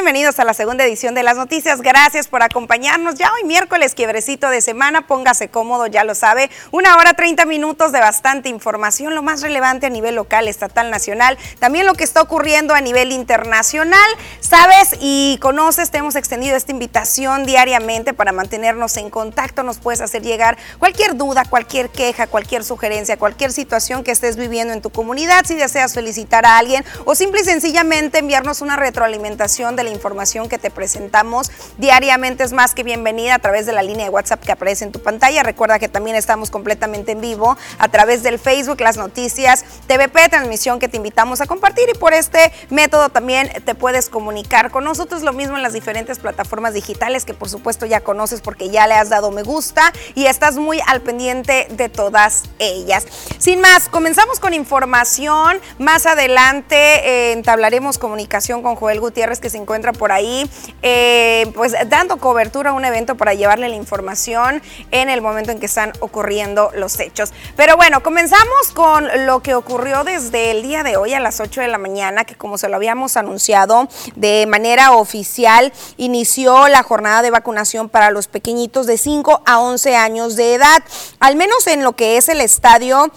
[0.00, 1.82] Bienvenidos a la segunda edición de las noticias.
[1.82, 3.16] Gracias por acompañarnos.
[3.16, 6.50] Ya hoy miércoles, quiebrecito de semana, póngase cómodo, ya lo sabe.
[6.70, 11.36] Una hora, 30 minutos de bastante información, lo más relevante a nivel local, estatal, nacional,
[11.58, 14.00] también lo que está ocurriendo a nivel internacional.
[14.40, 19.64] Sabes y conoces, te hemos extendido esta invitación diariamente para mantenernos en contacto.
[19.64, 24.72] Nos puedes hacer llegar cualquier duda, cualquier queja, cualquier sugerencia, cualquier situación que estés viviendo
[24.72, 25.44] en tu comunidad.
[25.44, 30.48] Si deseas felicitar a alguien o simple y sencillamente enviarnos una retroalimentación de la información
[30.48, 34.42] que te presentamos diariamente es más que bienvenida a través de la línea de WhatsApp
[34.42, 35.42] que aparece en tu pantalla.
[35.42, 40.78] Recuerda que también estamos completamente en vivo a través del Facebook, las noticias TVP, transmisión
[40.78, 45.22] que te invitamos a compartir y por este método también te puedes comunicar con nosotros.
[45.22, 48.94] Lo mismo en las diferentes plataformas digitales que por supuesto ya conoces porque ya le
[48.94, 53.06] has dado me gusta y estás muy al pendiente de todas ellas.
[53.38, 55.60] Sin más, comenzamos con información.
[55.78, 60.48] Más adelante eh, entablaremos comunicación con Joel Gutiérrez que se encuentra por ahí,
[60.82, 65.60] eh, pues dando cobertura a un evento para llevarle la información en el momento en
[65.60, 67.32] que están ocurriendo los hechos.
[67.56, 71.60] Pero bueno, comenzamos con lo que ocurrió desde el día de hoy a las 8
[71.60, 77.22] de la mañana, que como se lo habíamos anunciado de manera oficial, inició la jornada
[77.22, 80.82] de vacunación para los pequeñitos de 5 a 11 años de edad,
[81.18, 83.10] al menos en lo que es el estadio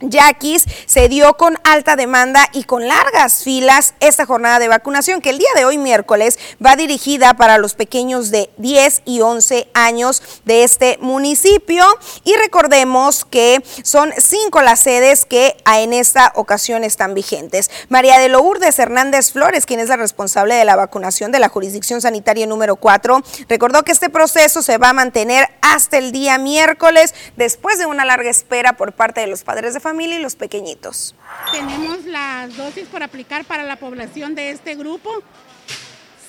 [0.00, 5.30] Yaquis se dio con alta demanda y con largas filas esta jornada de vacunación que
[5.30, 10.22] el día de hoy miércoles va dirigida para los pequeños de 10 y 11 años
[10.44, 11.84] de este municipio
[12.24, 17.70] y recordemos que son cinco las sedes que en esta ocasión están vigentes.
[17.88, 22.00] María de Lourdes Hernández Flores, quien es la responsable de la vacunación de la jurisdicción
[22.00, 27.14] sanitaria número 4, recordó que este proceso se va a mantener hasta el día miércoles
[27.36, 31.14] después de una larga espera por parte de los padres de familia y los pequeñitos.
[31.52, 35.22] Tenemos las dosis por aplicar para la población de este grupo.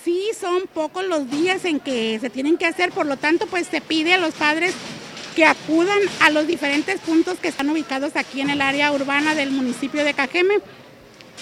[0.03, 3.65] Sí, son pocos los días en que se tienen que hacer, por lo tanto, pues
[3.65, 4.75] se pide a los padres
[5.35, 9.49] que acudan a los diferentes puntos que están ubicados aquí en el área urbana del
[9.49, 10.59] municipio de Cajeme.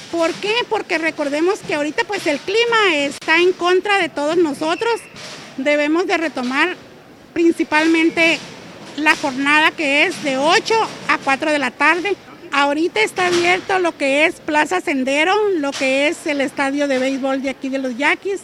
[0.10, 0.54] ¿Por qué?
[0.70, 5.02] Porque recordemos que ahorita pues el clima está en contra de todos nosotros.
[5.58, 6.78] Debemos de retomar
[7.34, 8.40] principalmente
[8.98, 10.74] la jornada que es de 8
[11.10, 12.16] a 4 de la tarde.
[12.52, 17.42] Ahorita está abierto lo que es Plaza Sendero, lo que es el estadio de béisbol
[17.42, 18.42] de aquí de los Yaquis,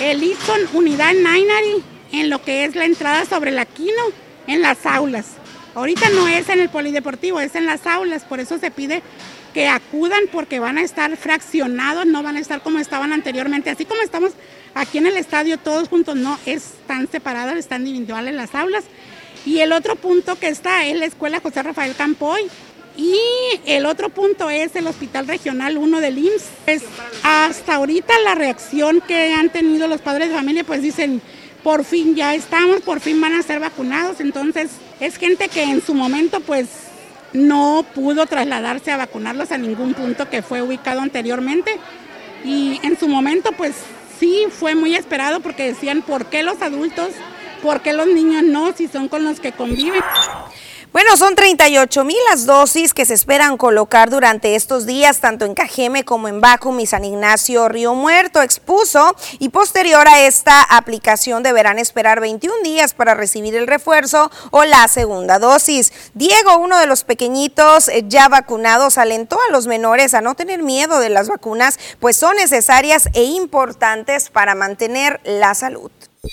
[0.00, 4.02] el Easton Unidad Nainari, en lo que es la entrada sobre la Quino,
[4.46, 5.26] en las aulas.
[5.74, 9.02] Ahorita no es en el polideportivo, es en las aulas, por eso se pide
[9.54, 13.84] que acudan porque van a estar fraccionados, no van a estar como estaban anteriormente, así
[13.84, 14.32] como estamos
[14.74, 18.84] aquí en el estadio todos juntos, no, están separadas, están individuales las aulas
[19.44, 22.42] y el otro punto que está es la Escuela José Rafael Campoy.
[22.96, 23.16] Y
[23.64, 26.44] el otro punto es el Hospital Regional 1 del IMSS.
[26.64, 26.82] Pues,
[27.22, 31.22] hasta ahorita la reacción que han tenido los padres de familia, pues dicen,
[31.62, 34.20] por fin ya estamos, por fin van a ser vacunados.
[34.20, 34.70] Entonces
[35.00, 36.68] es gente que en su momento pues
[37.32, 41.78] no pudo trasladarse a vacunarlos a ningún punto que fue ubicado anteriormente.
[42.44, 43.74] Y en su momento pues
[44.20, 47.08] sí fue muy esperado porque decían, ¿por qué los adultos
[47.62, 50.02] ¿Por qué los niños no si son con los que conviven?
[50.92, 55.54] Bueno, son 38 mil las dosis que se esperan colocar durante estos días, tanto en
[55.54, 58.42] Cajeme como en Bacum y San Ignacio Río Muerto.
[58.42, 64.64] Expuso y posterior a esta aplicación deberán esperar 21 días para recibir el refuerzo o
[64.64, 65.94] la segunda dosis.
[66.12, 70.62] Diego, uno de los pequeñitos eh, ya vacunados, alentó a los menores a no tener
[70.62, 75.90] miedo de las vacunas, pues son necesarias e importantes para mantener la salud.
[76.24, 76.28] ¿Qué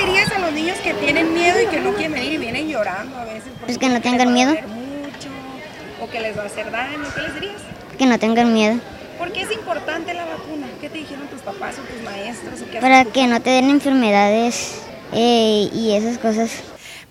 [0.00, 2.68] le dirías a los niños que tienen miedo y que no quieren venir y vienen
[2.68, 3.52] llorando a veces?
[3.68, 4.52] Es que no tengan miedo.
[4.52, 5.28] Mucho,
[6.00, 7.04] o que les va a hacer daño.
[7.14, 7.60] ¿Qué les dirías?
[7.98, 8.80] Que no tengan miedo.
[9.18, 10.68] ¿Por qué es importante la vacuna?
[10.80, 12.64] ¿Qué te dijeron tus papás o tus maestros?
[12.80, 14.80] Para que no te den enfermedades
[15.12, 16.62] eh, y esas cosas.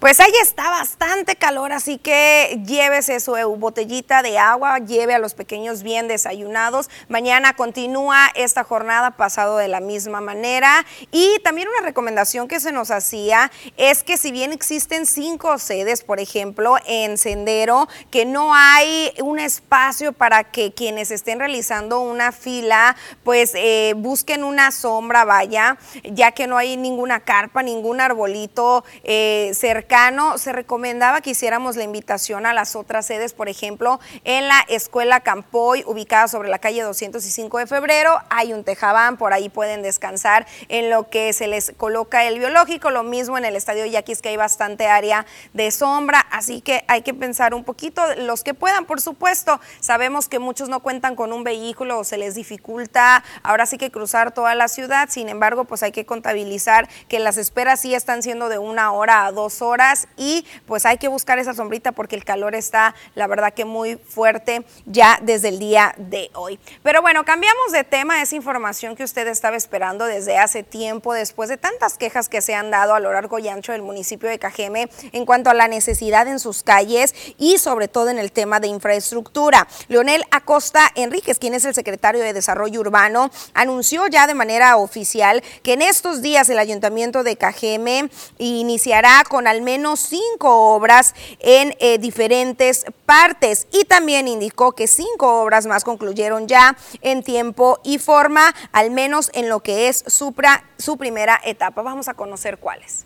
[0.06, 5.34] Pues ahí está bastante calor, así que llévese su botellita de agua, lleve a los
[5.34, 6.92] pequeños bien desayunados.
[7.10, 10.86] Mañana continúa esta jornada pasado de la misma manera.
[11.12, 16.04] Y también una recomendación que se nos hacía es que si bien existen cinco sedes,
[16.04, 22.32] por ejemplo, en Sendero, que no hay un espacio para que quienes estén realizando una
[22.32, 28.86] fila, pues eh, busquen una sombra, vaya, ya que no hay ninguna carpa, ningún arbolito
[29.04, 29.95] eh, cerca
[30.36, 35.22] se recomendaba que hiciéramos la invitación a las otras sedes, por ejemplo, en la Escuela
[35.22, 40.48] Campoy, ubicada sobre la calle 205 de febrero, hay un tejabán, por ahí pueden descansar
[40.68, 44.28] en lo que se les coloca el biológico, lo mismo en el Estadio Yaquis, que
[44.28, 48.84] hay bastante área de sombra, así que hay que pensar un poquito, los que puedan,
[48.84, 53.66] por supuesto, sabemos que muchos no cuentan con un vehículo o se les dificulta, ahora
[53.66, 57.80] sí que cruzar toda la ciudad, sin embargo, pues hay que contabilizar que las esperas
[57.80, 59.75] sí están siendo de una hora a dos horas
[60.18, 63.98] y pues hay que buscar esa sombrita porque el calor está, la verdad que muy
[63.98, 66.60] fuerte ya desde el día de hoy.
[66.82, 71.50] Pero bueno, cambiamos de tema, esa información que usted estaba esperando desde hace tiempo, después
[71.50, 74.40] de tantas quejas que se han dado a lo largo y ancho del municipio de
[74.40, 78.60] Cajeme en cuanto a la necesidad en sus calles y sobre todo en el tema
[78.60, 79.68] de infraestructura.
[79.88, 85.44] Leonel Acosta Enríquez, quien es el secretario de Desarrollo Urbano, anunció ya de manera oficial
[85.64, 91.76] que en estos días el ayuntamiento de Cajeme iniciará con al menos cinco obras en
[91.80, 97.98] eh, diferentes partes y también indicó que cinco obras más concluyeron ya en tiempo y
[97.98, 101.82] forma, al menos en lo que es su primera etapa.
[101.82, 103.06] Vamos a conocer cuáles.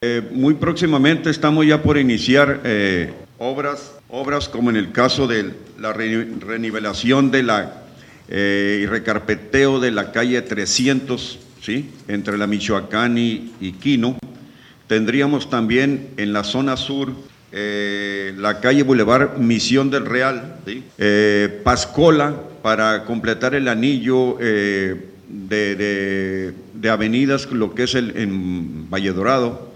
[0.00, 5.52] Eh, muy próximamente estamos ya por iniciar eh, obras, obras como en el caso de
[5.78, 7.78] la renivelación de la
[8.34, 11.90] y recarpeteo de la calle 300, ¿sí?
[12.08, 14.16] entre la Michoacán y, Quino.
[14.92, 17.14] Tendríamos también en la zona sur
[17.50, 20.58] la calle Boulevard Misión del Real,
[21.64, 26.52] Pascola, para completar el anillo de,
[26.90, 29.72] avenidas, lo que es el, en Valle Dorado.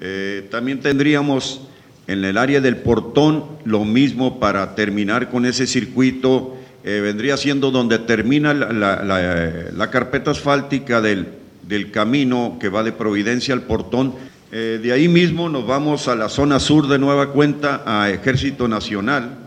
[0.00, 1.62] Eh, también tendríamos
[2.06, 6.58] en el área del portón lo mismo para terminar con ese circuito.
[6.84, 11.28] Eh, vendría siendo donde termina la, carpeta asfáltica del,
[11.66, 14.12] del, camino que va de Providencia al portón.
[14.54, 18.68] Eh, de ahí mismo nos vamos a la zona sur de Nueva Cuenta, a Ejército
[18.68, 19.38] Nacional,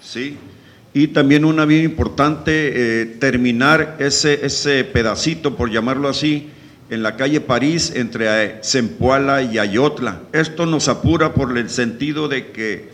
[0.00, 0.38] ¿sí?
[0.94, 6.48] Y también una bien importante, eh, terminar ese, ese pedacito, por llamarlo así,
[6.88, 10.22] en la calle París entre Zempoala y Ayotla.
[10.32, 12.88] Esto nos apura por el sentido de que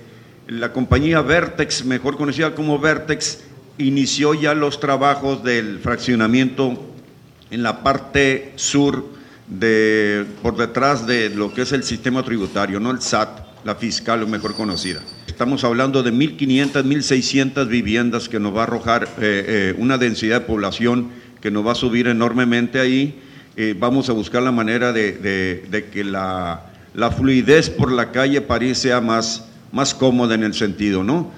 [0.48, 3.38] la compañía Vertex, mejor conocida como Vertex,
[3.78, 6.76] inició ya los trabajos del fraccionamiento
[7.52, 12.90] en la parte sur de por detrás de lo que es el sistema tributario, no
[12.90, 15.00] el SAT, la fiscal o mejor conocida.
[15.26, 20.40] Estamos hablando de 1.500, 1.600 viviendas que nos va a arrojar eh, eh, una densidad
[20.40, 21.10] de población
[21.40, 23.20] que nos va a subir enormemente ahí.
[23.56, 26.62] Eh, vamos a buscar la manera de, que la,
[27.16, 31.32] fluidez por la calle París sea más, más cómoda en el sentido, ¿no?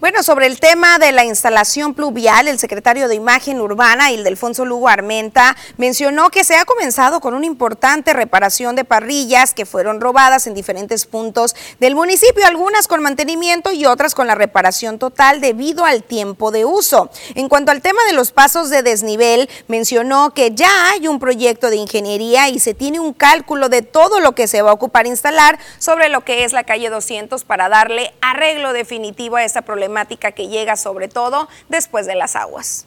[0.00, 4.86] Bueno, sobre el tema de la instalación pluvial, el secretario de Imagen Urbana, Ildefonso Lugo
[4.86, 10.46] Armenta, mencionó que se ha comenzado con una importante reparación de parrillas que fueron robadas
[10.46, 15.84] en diferentes puntos del municipio, algunas con mantenimiento y otras con la reparación total debido
[15.84, 17.10] al tiempo de uso.
[17.34, 21.70] En cuanto al tema de los pasos de desnivel, mencionó que ya hay un proyecto
[21.70, 25.08] de ingeniería y se tiene un cálculo de todo lo que se va a ocupar
[25.08, 29.87] instalar sobre lo que es la calle 200 para darle arreglo definitivo a esta problemática
[30.34, 32.86] que llega sobre todo después de las aguas.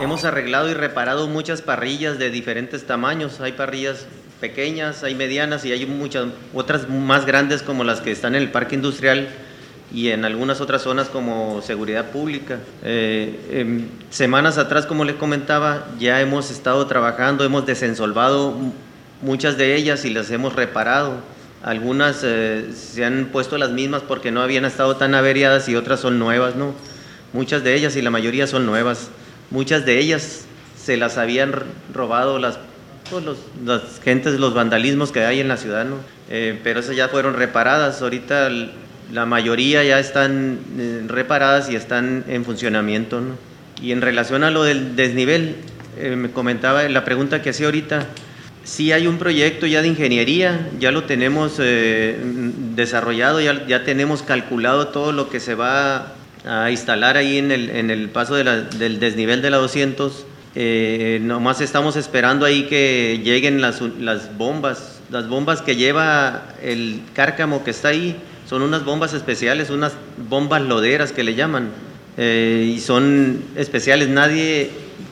[0.00, 3.40] Hemos arreglado y reparado muchas parrillas de diferentes tamaños.
[3.40, 4.06] Hay parrillas
[4.40, 8.50] pequeñas, hay medianas y hay muchas otras más grandes como las que están en el
[8.50, 9.28] parque industrial
[9.92, 12.58] y en algunas otras zonas como seguridad pública.
[12.82, 18.54] Eh, semanas atrás, como les comentaba, ya hemos estado trabajando, hemos desensolvado
[19.22, 21.14] muchas de ellas y las hemos reparado.
[21.62, 25.98] Algunas eh, se han puesto las mismas porque no habían estado tan averiadas y otras
[26.00, 26.72] son nuevas, ¿no?
[27.32, 29.08] Muchas de ellas y la mayoría son nuevas.
[29.50, 30.44] Muchas de ellas
[30.80, 31.52] se las habían
[31.92, 32.58] robado las,
[33.10, 33.24] pues,
[33.64, 35.96] las gentes, los vandalismos que hay en la ciudad, ¿no?
[36.30, 38.02] Eh, pero esas ya fueron reparadas.
[38.02, 38.48] Ahorita
[39.12, 43.34] la mayoría ya están eh, reparadas y están en funcionamiento, ¿no?
[43.82, 45.56] Y en relación a lo del desnivel,
[46.16, 48.06] me comentaba la pregunta que hacía ahorita,
[48.68, 52.18] Sí hay un proyecto ya de ingeniería, ya lo tenemos eh,
[52.76, 56.12] desarrollado, ya, tenemos calculado todo lo que se va
[56.44, 60.26] a instalar ahí en el, en el paso del desnivel de la 200.
[60.54, 65.00] Eh, nomás estamos esperando ahí que lleguen las, las bombas.
[65.10, 69.94] Las bombas que lleva el cárcamo que está ahí son unas bombas especiales, unas
[70.28, 71.70] bombas loderas que le llaman.
[72.18, 74.10] Eh, y son especiales.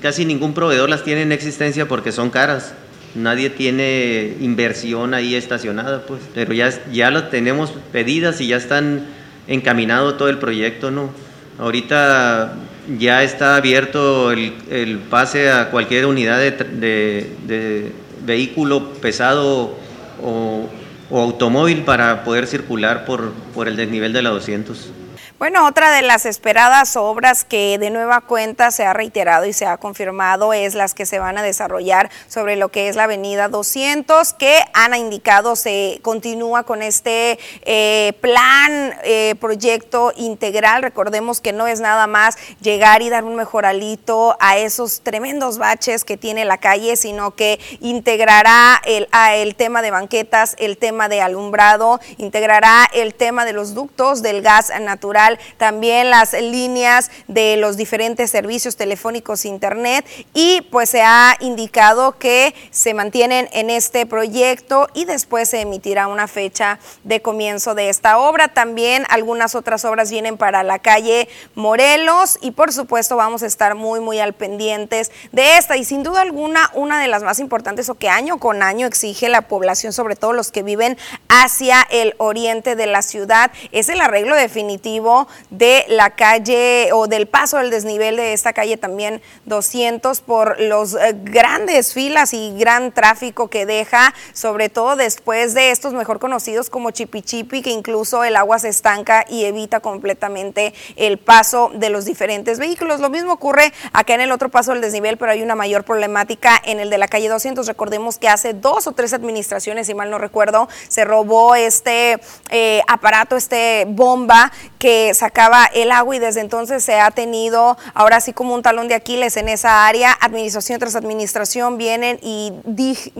[0.02, 2.74] Casi ningún proveedor las tiene en existencia porque son caras
[3.16, 9.06] nadie tiene inversión ahí estacionada, pues, pero ya, ya las tenemos pedidas y ya están
[9.48, 11.10] encaminado todo el proyecto, ¿no?
[11.58, 12.54] Ahorita
[12.98, 17.92] ya está abierto el, pase a cualquier unidad de,
[18.24, 19.76] vehículo pesado
[20.22, 20.68] o,
[21.10, 24.90] o automóvil para poder circular por, por el desnivel de la 200.
[25.38, 29.66] Bueno, otra de las esperadas obras que de nueva cuenta se ha reiterado y se
[29.66, 33.48] ha confirmado es las que se van a desarrollar sobre lo que es la avenida
[33.48, 40.80] 200, que Ana indicado se continúa con este eh, plan, eh, proyecto integral.
[40.80, 45.58] Recordemos que no es nada más llegar y dar un mejor alito a esos tremendos
[45.58, 51.10] baches que tiene la calle, sino que integrará el, el tema de banquetas, el tema
[51.10, 55.25] de alumbrado, integrará el tema de los ductos del gas natural
[55.56, 62.18] también las líneas de los diferentes servicios telefónicos e internet y pues se ha indicado
[62.18, 67.88] que se mantienen en este proyecto y después se emitirá una fecha de comienzo de
[67.88, 68.48] esta obra.
[68.48, 73.74] También algunas otras obras vienen para la calle Morelos y por supuesto vamos a estar
[73.74, 77.88] muy muy al pendientes de esta y sin duda alguna una de las más importantes
[77.88, 80.96] o que año con año exige la población, sobre todo los que viven
[81.28, 85.15] hacia el oriente de la ciudad, es el arreglo definitivo
[85.50, 90.94] de la calle o del paso del desnivel de esta calle también 200 por los
[90.94, 96.70] eh, grandes filas y gran tráfico que deja, sobre todo después de estos mejor conocidos
[96.70, 102.04] como Chipichipi, que incluso el agua se estanca y evita completamente el paso de los
[102.04, 103.00] diferentes vehículos.
[103.00, 106.60] Lo mismo ocurre acá en el otro paso del desnivel, pero hay una mayor problemática
[106.64, 107.66] en el de la calle 200.
[107.66, 112.18] Recordemos que hace dos o tres administraciones, si mal no recuerdo, se robó este
[112.50, 118.20] eh, aparato, este bomba que sacaba el agua y desde entonces se ha tenido ahora
[118.20, 120.16] sí como un talón de Aquiles en esa área.
[120.20, 122.52] Administración tras administración vienen y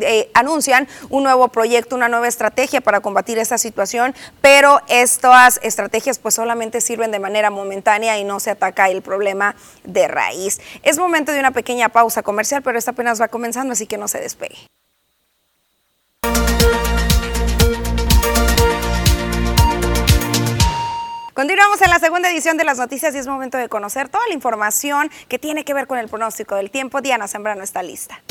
[0.01, 6.19] eh, anuncian un nuevo proyecto, una nueva estrategia para combatir esta situación, pero estas estrategias
[6.19, 10.61] pues solamente sirven de manera momentánea y no se ataca el problema de raíz.
[10.83, 14.09] Es momento de una pequeña pausa comercial, pero esta apenas va comenzando, así que no
[14.09, 14.76] se despegue.
[21.37, 24.33] Continuamos en la segunda edición de las noticias y es momento de conocer toda la
[24.33, 27.03] información que tiene que ver con el pronóstico del tiempo.
[27.03, 28.23] Diana Sembrano está lista.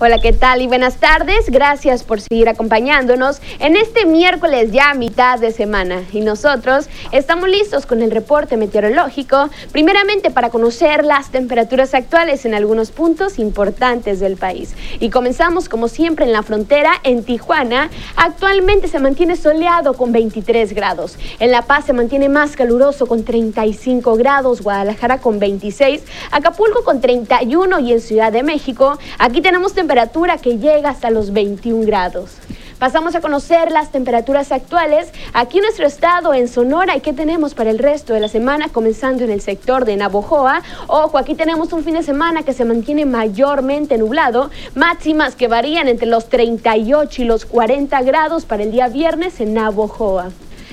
[0.00, 0.62] Hola, ¿qué tal?
[0.62, 1.50] Y buenas tardes.
[1.50, 6.04] Gracias por seguir acompañándonos en este miércoles ya a mitad de semana.
[6.12, 12.54] Y nosotros estamos listos con el reporte meteorológico, primeramente para conocer las temperaturas actuales en
[12.54, 14.76] algunos puntos importantes del país.
[15.00, 17.90] Y comenzamos como siempre en la frontera, en Tijuana.
[18.14, 21.18] Actualmente se mantiene soleado con 23 grados.
[21.40, 24.62] En La Paz se mantiene más caluroso con 35 grados.
[24.62, 26.04] Guadalajara con 26.
[26.30, 28.96] Acapulco con 31 y en Ciudad de México.
[29.18, 32.32] Aquí tenemos temperatura que llega hasta los 21 grados.
[32.78, 37.54] Pasamos a conocer las temperaturas actuales aquí en nuestro estado, en Sonora, y qué tenemos
[37.54, 40.60] para el resto de la semana, comenzando en el sector de Navojoa.
[40.88, 45.88] Ojo, aquí tenemos un fin de semana que se mantiene mayormente nublado, máximas que varían
[45.88, 50.28] entre los 38 y los 40 grados para el día viernes en Navojoa.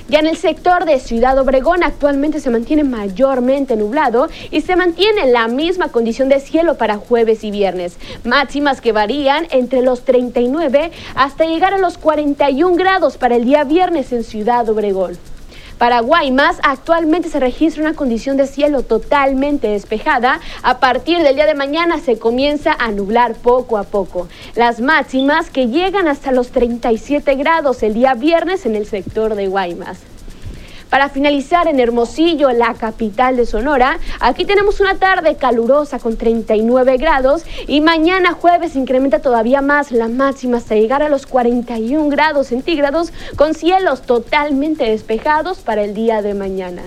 [0.08, 5.26] Ya en el sector de Ciudad Obregón actualmente se mantiene mayormente nublado y se mantiene
[5.26, 7.98] la misma condición de cielo para jueves y viernes.
[8.24, 13.64] Máximas que varían entre los 39 hasta llegar a los 41 grados para el día
[13.64, 15.18] viernes en Ciudad Obregón.
[15.78, 20.40] Para Guaymas, actualmente se registra una condición de cielo totalmente despejada.
[20.64, 24.30] A partir del día de mañana se comienza a nublar poco a poco.
[24.56, 29.48] Las máximas que llegan hasta los 37 grados el día viernes en el sector de
[29.50, 30.15] Guaymas.
[30.96, 36.96] Para finalizar en Hermosillo, la capital de Sonora, aquí tenemos una tarde calurosa con 39
[36.96, 42.48] grados y mañana jueves incrementa todavía más la máxima hasta llegar a los 41 grados
[42.48, 46.84] centígrados con cielos totalmente despejados para el día de mañana.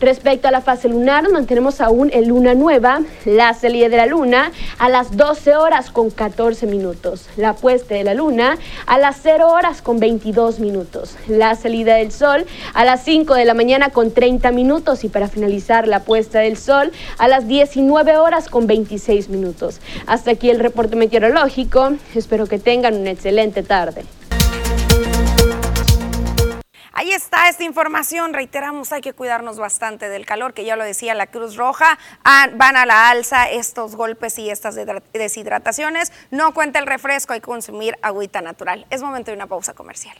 [0.00, 4.52] Respecto a la fase lunar, mantenemos aún en luna nueva, la salida de la luna
[4.78, 9.48] a las 12 horas con 14 minutos, la puesta de la luna a las 0
[9.48, 14.12] horas con 22 minutos, la salida del sol a las 5 de la mañana con
[14.12, 19.28] 30 minutos y para finalizar la puesta del sol a las 19 horas con 26
[19.30, 19.80] minutos.
[20.06, 24.04] Hasta aquí el reporte meteorológico, espero que tengan una excelente tarde.
[26.98, 28.34] Ahí está esta información.
[28.34, 31.96] Reiteramos, hay que cuidarnos bastante del calor, que ya lo decía la Cruz Roja.
[32.24, 34.76] Ah, van a la alza estos golpes y estas
[35.12, 36.12] deshidrataciones.
[36.32, 38.84] No cuenta el refresco, hay que consumir agüita natural.
[38.90, 40.18] Es momento de una pausa comercial.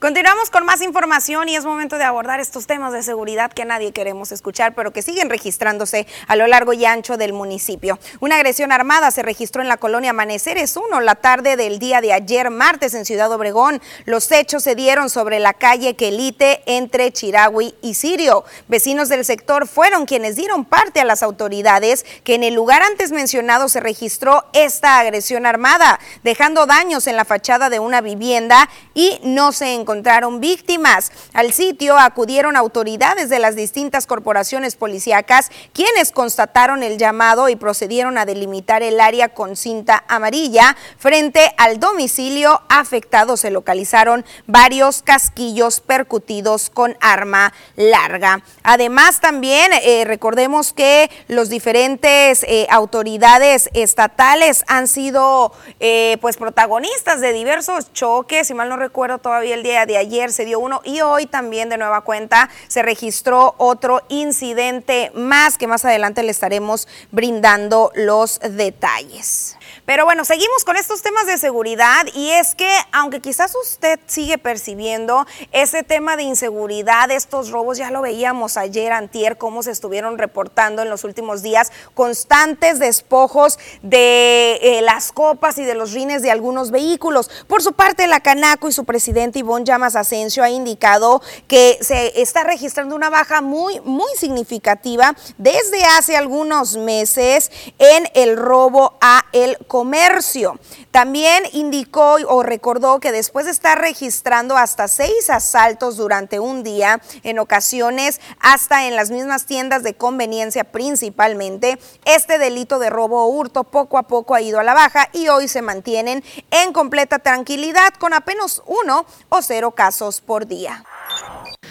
[0.00, 3.92] Continuamos con más información y es momento de abordar estos temas de seguridad que nadie
[3.92, 7.98] queremos escuchar, pero que siguen registrándose a lo largo y ancho del municipio.
[8.18, 12.14] Una agresión armada se registró en la colonia Amaneceres 1 la tarde del día de
[12.14, 13.82] ayer martes en Ciudad Obregón.
[14.06, 18.46] Los hechos se dieron sobre la calle Quelite entre Chiragüi y Sirio.
[18.68, 23.12] Vecinos del sector fueron quienes dieron parte a las autoridades que en el lugar antes
[23.12, 29.20] mencionado se registró esta agresión armada, dejando daños en la fachada de una vivienda y
[29.24, 31.10] no se encontraron víctimas.
[31.32, 38.16] Al sitio acudieron autoridades de las distintas corporaciones policíacas, quienes constataron el llamado y procedieron
[38.16, 40.76] a delimitar el área con cinta amarilla.
[40.96, 48.44] Frente al domicilio afectado se localizaron varios casquillos percutidos con arma larga.
[48.62, 57.20] Además, también eh, recordemos que los diferentes eh, autoridades estatales han sido eh, pues protagonistas
[57.20, 60.80] de diversos choques, si mal no recuerdo todavía el día de ayer se dio uno
[60.84, 66.30] y hoy también de nueva cuenta se registró otro incidente más que más adelante le
[66.30, 69.56] estaremos brindando los detalles.
[69.90, 74.38] Pero bueno, seguimos con estos temas de seguridad y es que aunque quizás usted sigue
[74.38, 80.16] percibiendo ese tema de inseguridad, estos robos, ya lo veíamos ayer, antier, cómo se estuvieron
[80.16, 86.22] reportando en los últimos días, constantes despojos de eh, las copas y de los rines
[86.22, 87.28] de algunos vehículos.
[87.48, 92.22] Por su parte, la Canaco y su presidente Ivonne Llamas Asensio ha indicado que se
[92.22, 99.24] está registrando una baja muy, muy significativa desde hace algunos meses en el robo a
[99.32, 100.60] el comercio.
[100.90, 107.00] También indicó o recordó que después de estar registrando hasta seis asaltos durante un día,
[107.22, 113.28] en ocasiones hasta en las mismas tiendas de conveniencia principalmente, este delito de robo o
[113.28, 117.18] hurto poco a poco ha ido a la baja y hoy se mantienen en completa
[117.18, 120.84] tranquilidad con apenas uno o cero casos por día.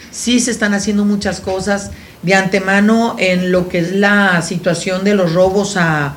[0.09, 1.91] Sí se están haciendo muchas cosas
[2.23, 6.15] de antemano en lo que es la situación de los robos a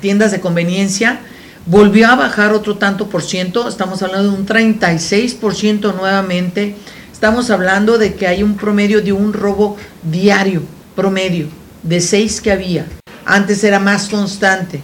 [0.00, 1.20] tiendas de conveniencia,
[1.66, 6.74] volvió a bajar otro tanto por ciento, estamos hablando de un 36 por ciento nuevamente,
[7.12, 10.62] estamos hablando de que hay un promedio de un robo diario,
[10.96, 11.48] promedio,
[11.82, 12.86] de seis que había.
[13.24, 14.80] Antes era más constante.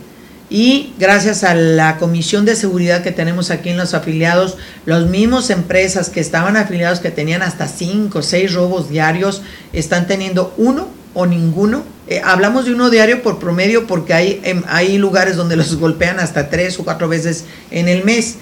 [0.51, 5.51] Y gracias a la comisión de seguridad que tenemos aquí en los afiliados, las mismas
[5.51, 9.43] empresas que estaban afiliados, que tenían hasta cinco o seis robos diarios,
[9.75, 11.83] están teniendo uno o ninguno.
[12.07, 16.21] Eh, hablamos de uno diario por promedio porque hay, em, hay lugares donde los golpean
[16.21, 18.37] hasta tres o cuatro veces en el mes.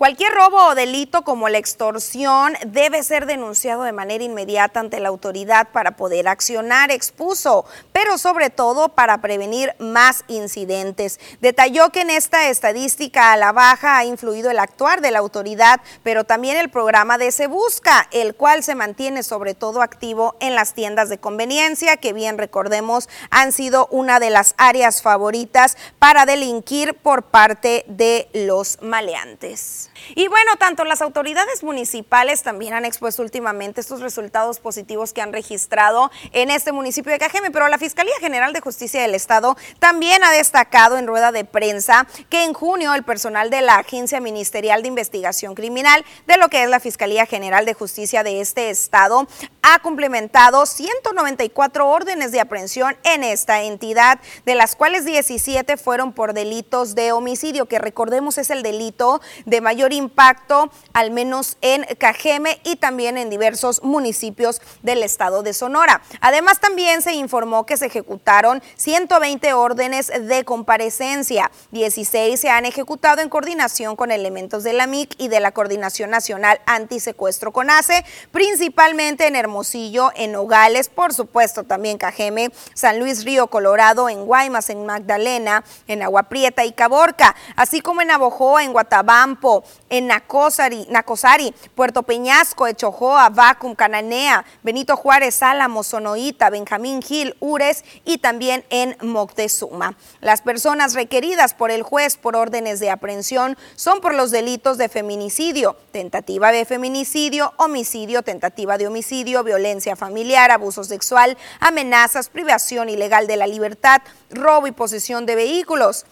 [0.00, 5.10] Cualquier robo o delito como la extorsión debe ser denunciado de manera inmediata ante la
[5.10, 11.20] autoridad para poder accionar, expuso, pero sobre todo para prevenir más incidentes.
[11.42, 15.82] Detalló que en esta estadística a la baja ha influido el actuar de la autoridad,
[16.02, 20.54] pero también el programa de Se Busca, el cual se mantiene sobre todo activo en
[20.54, 26.24] las tiendas de conveniencia, que bien recordemos han sido una de las áreas favoritas para
[26.24, 29.89] delinquir por parte de los maleantes.
[30.14, 35.32] Y bueno, tanto las autoridades municipales también han expuesto últimamente estos resultados positivos que han
[35.32, 40.22] registrado en este municipio de Cajeme, pero la Fiscalía General de Justicia del Estado también
[40.24, 44.82] ha destacado en rueda de prensa que en junio el personal de la Agencia Ministerial
[44.82, 49.26] de Investigación Criminal de lo que es la Fiscalía General de Justicia de este estado
[49.62, 56.32] ha complementado 194 órdenes de aprehensión en esta entidad, de las cuales 17 fueron por
[56.32, 62.60] delitos de homicidio, que recordemos es el delito de mayor impacto, al menos en Cajeme
[62.64, 66.02] y también en diversos municipios del estado de Sonora.
[66.20, 73.22] Además, también se informó que se ejecutaron 120 órdenes de comparecencia, 16 se han ejecutado
[73.22, 79.26] en coordinación con elementos de la MIC y de la Coordinación Nacional Antisecuestro CONACE, principalmente
[79.26, 84.86] en Hermosillo, en Nogales, por supuesto también Cajeme, San Luis Río Colorado, en Guaymas, en
[84.86, 92.04] Magdalena, en Agua Prieta y Caborca, así como en Abojoa, en Guatabampo, en Nacosari, Puerto
[92.04, 99.96] Peñasco, Echojoa, Vacum, Cananea, Benito Juárez, Álamo, Sonoita, Benjamín Gil, Ures y también en Moctezuma.
[100.20, 104.88] Las personas requeridas por el juez por órdenes de aprehensión son por los delitos de
[104.88, 113.26] feminicidio, tentativa de feminicidio, homicidio, tentativa de homicidio, violencia familiar, abuso sexual, amenazas, privación ilegal
[113.26, 116.06] de la libertad, robo y posesión de vehículos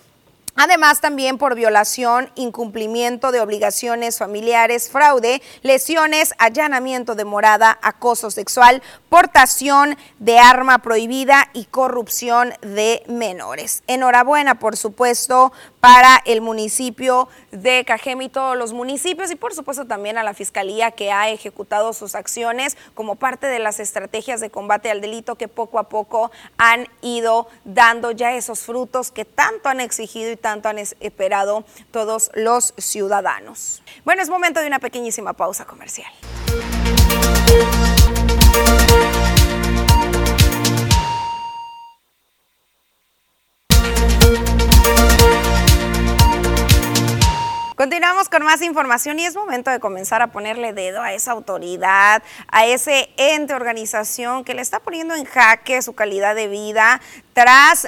[0.61, 8.83] Además, también por violación, incumplimiento de obligaciones familiares, fraude, lesiones, allanamiento de morada, acoso sexual,
[9.09, 13.85] portación de arma prohibida y corrupción de menores.
[13.87, 19.87] Enhorabuena, por supuesto, para el municipio de Cajeme y todos los municipios y por supuesto
[19.87, 24.51] también a la Fiscalía que ha ejecutado sus acciones como parte de las estrategias de
[24.51, 29.69] combate al delito que poco a poco han ido dando ya esos frutos que tanto
[29.69, 33.83] han exigido y tanto han esperado todos los ciudadanos.
[34.05, 36.11] Bueno, es momento de una pequeñísima pausa comercial.
[47.79, 52.25] Continuamos con más información y es momento de comenzar a ponerle dedo a esa autoridad,
[52.49, 57.01] a ese ente, organización que le está poniendo en jaque su calidad de vida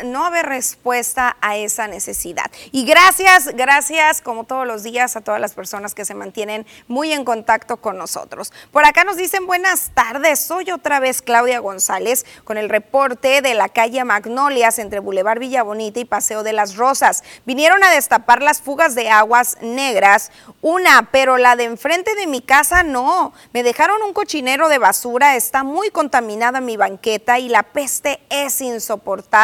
[0.04, 2.50] no haber respuesta a esa necesidad.
[2.70, 7.12] Y gracias, gracias como todos los días a todas las personas que se mantienen muy
[7.12, 8.52] en contacto con nosotros.
[8.70, 13.54] Por acá nos dicen buenas tardes, soy otra vez Claudia González con el reporte de
[13.54, 17.24] la calle Magnolias entre Boulevard Villa Bonita y Paseo de las Rosas.
[17.44, 22.40] Vinieron a destapar las fugas de aguas negras, una, pero la de enfrente de mi
[22.40, 23.32] casa no.
[23.52, 28.60] Me dejaron un cochinero de basura, está muy contaminada mi banqueta y la peste es
[28.60, 29.39] insoportable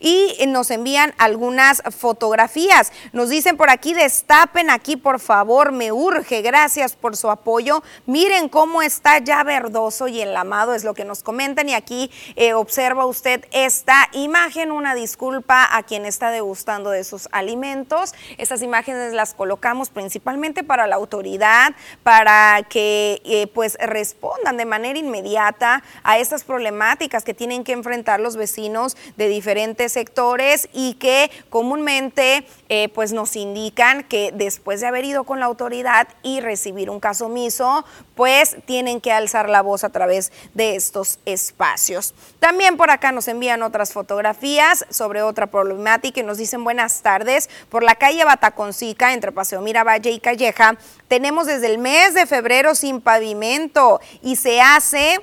[0.00, 2.92] y nos envían algunas fotografías.
[3.12, 7.82] Nos dicen por aquí, destapen aquí por favor, me urge, gracias por su apoyo.
[8.06, 12.54] Miren cómo está ya verdoso y enlamado, es lo que nos comentan y aquí eh,
[12.54, 18.14] observa usted esta imagen, una disculpa a quien está degustando de sus alimentos.
[18.38, 24.98] Estas imágenes las colocamos principalmente para la autoridad, para que eh, pues respondan de manera
[24.98, 31.30] inmediata a estas problemáticas que tienen que enfrentar los vecinos de diferentes sectores y que
[31.50, 36.90] comúnmente eh, pues nos indican que después de haber ido con la autoridad y recibir
[36.90, 42.14] un caso omiso, pues tienen que alzar la voz a través de estos espacios.
[42.40, 47.48] También por acá nos envían otras fotografías sobre otra problemática y nos dicen buenas tardes.
[47.68, 50.76] Por la calle Bataconcica, entre Paseo Miravalle y Calleja,
[51.08, 55.20] tenemos desde el mes de febrero sin pavimento y se hace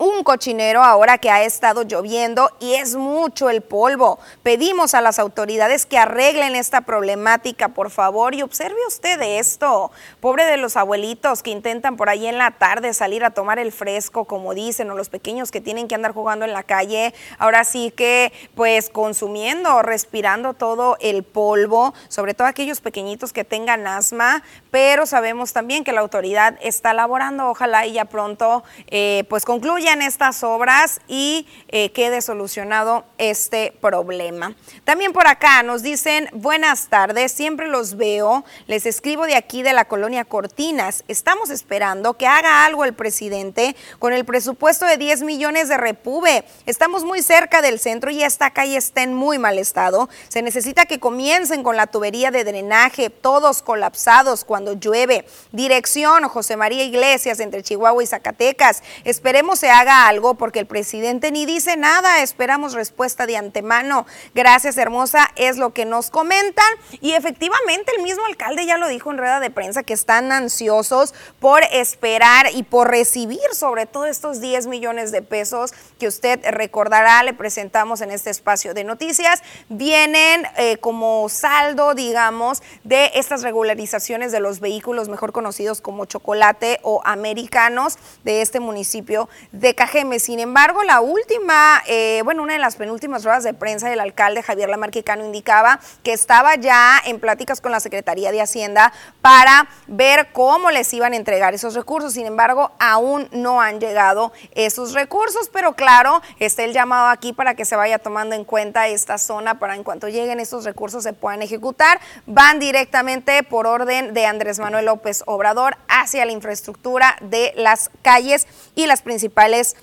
[0.00, 4.18] un cochinero ahora que ha estado lloviendo y es mucho el polvo.
[4.42, 9.90] Pedimos a las autoridades que arreglen esta problemática, por favor, y observe usted esto.
[10.20, 13.72] Pobre de los abuelitos que intentan por ahí en la tarde salir a tomar el
[13.72, 17.12] fresco, como dicen, o los pequeños que tienen que andar jugando en la calle.
[17.38, 23.86] Ahora sí que, pues, consumiendo, respirando todo el polvo, sobre todo aquellos pequeñitos que tengan
[23.86, 29.44] asma, pero sabemos también que la autoridad está laborando, ojalá y ya pronto, eh, pues,
[29.44, 34.54] concluya estas obras y eh, quede solucionado este problema.
[34.84, 39.72] También por acá nos dicen, buenas tardes, siempre los veo, les escribo de aquí de
[39.72, 45.22] la colonia Cortinas, estamos esperando que haga algo el presidente con el presupuesto de 10
[45.22, 46.44] millones de repube.
[46.66, 50.08] Estamos muy cerca del centro y esta calle está en muy mal estado.
[50.28, 55.26] Se necesita que comiencen con la tubería de drenaje, todos colapsados cuando llueve.
[55.50, 58.82] Dirección José María Iglesias entre Chihuahua y Zacatecas.
[59.04, 62.22] Esperemos se haga algo porque el presidente ni dice nada.
[62.22, 64.06] Esperamos respuesta de antemano.
[64.34, 66.66] Gracias, hermosa, es lo que nos comentan.
[67.00, 71.14] Y efectivamente, el mismo alcalde ya lo dijo en rueda de prensa que están ansiosos
[71.38, 77.22] por esperar y por recibir sobre todo estos 10 millones de pesos que usted recordará,
[77.22, 79.42] le presentamos en este espacio de noticias.
[79.68, 86.80] Vienen eh, como saldo, digamos, de estas regularizaciones de los vehículos mejor conocidos como chocolate
[86.82, 89.28] o americanos de este municipio
[89.60, 90.18] de Cajeme.
[90.20, 94.42] Sin embargo, la última, eh, bueno, una de las penúltimas ruedas de prensa del alcalde
[94.42, 100.32] Javier Lamarquicano indicaba que estaba ya en pláticas con la Secretaría de Hacienda para ver
[100.32, 102.14] cómo les iban a entregar esos recursos.
[102.14, 107.54] Sin embargo, aún no han llegado esos recursos, pero claro, está el llamado aquí para
[107.54, 111.12] que se vaya tomando en cuenta esta zona para en cuanto lleguen esos recursos se
[111.12, 112.00] puedan ejecutar.
[112.24, 118.46] Van directamente por orden de Andrés Manuel López Obrador hacia la infraestructura de las calles
[118.74, 119.76] y las principales sociales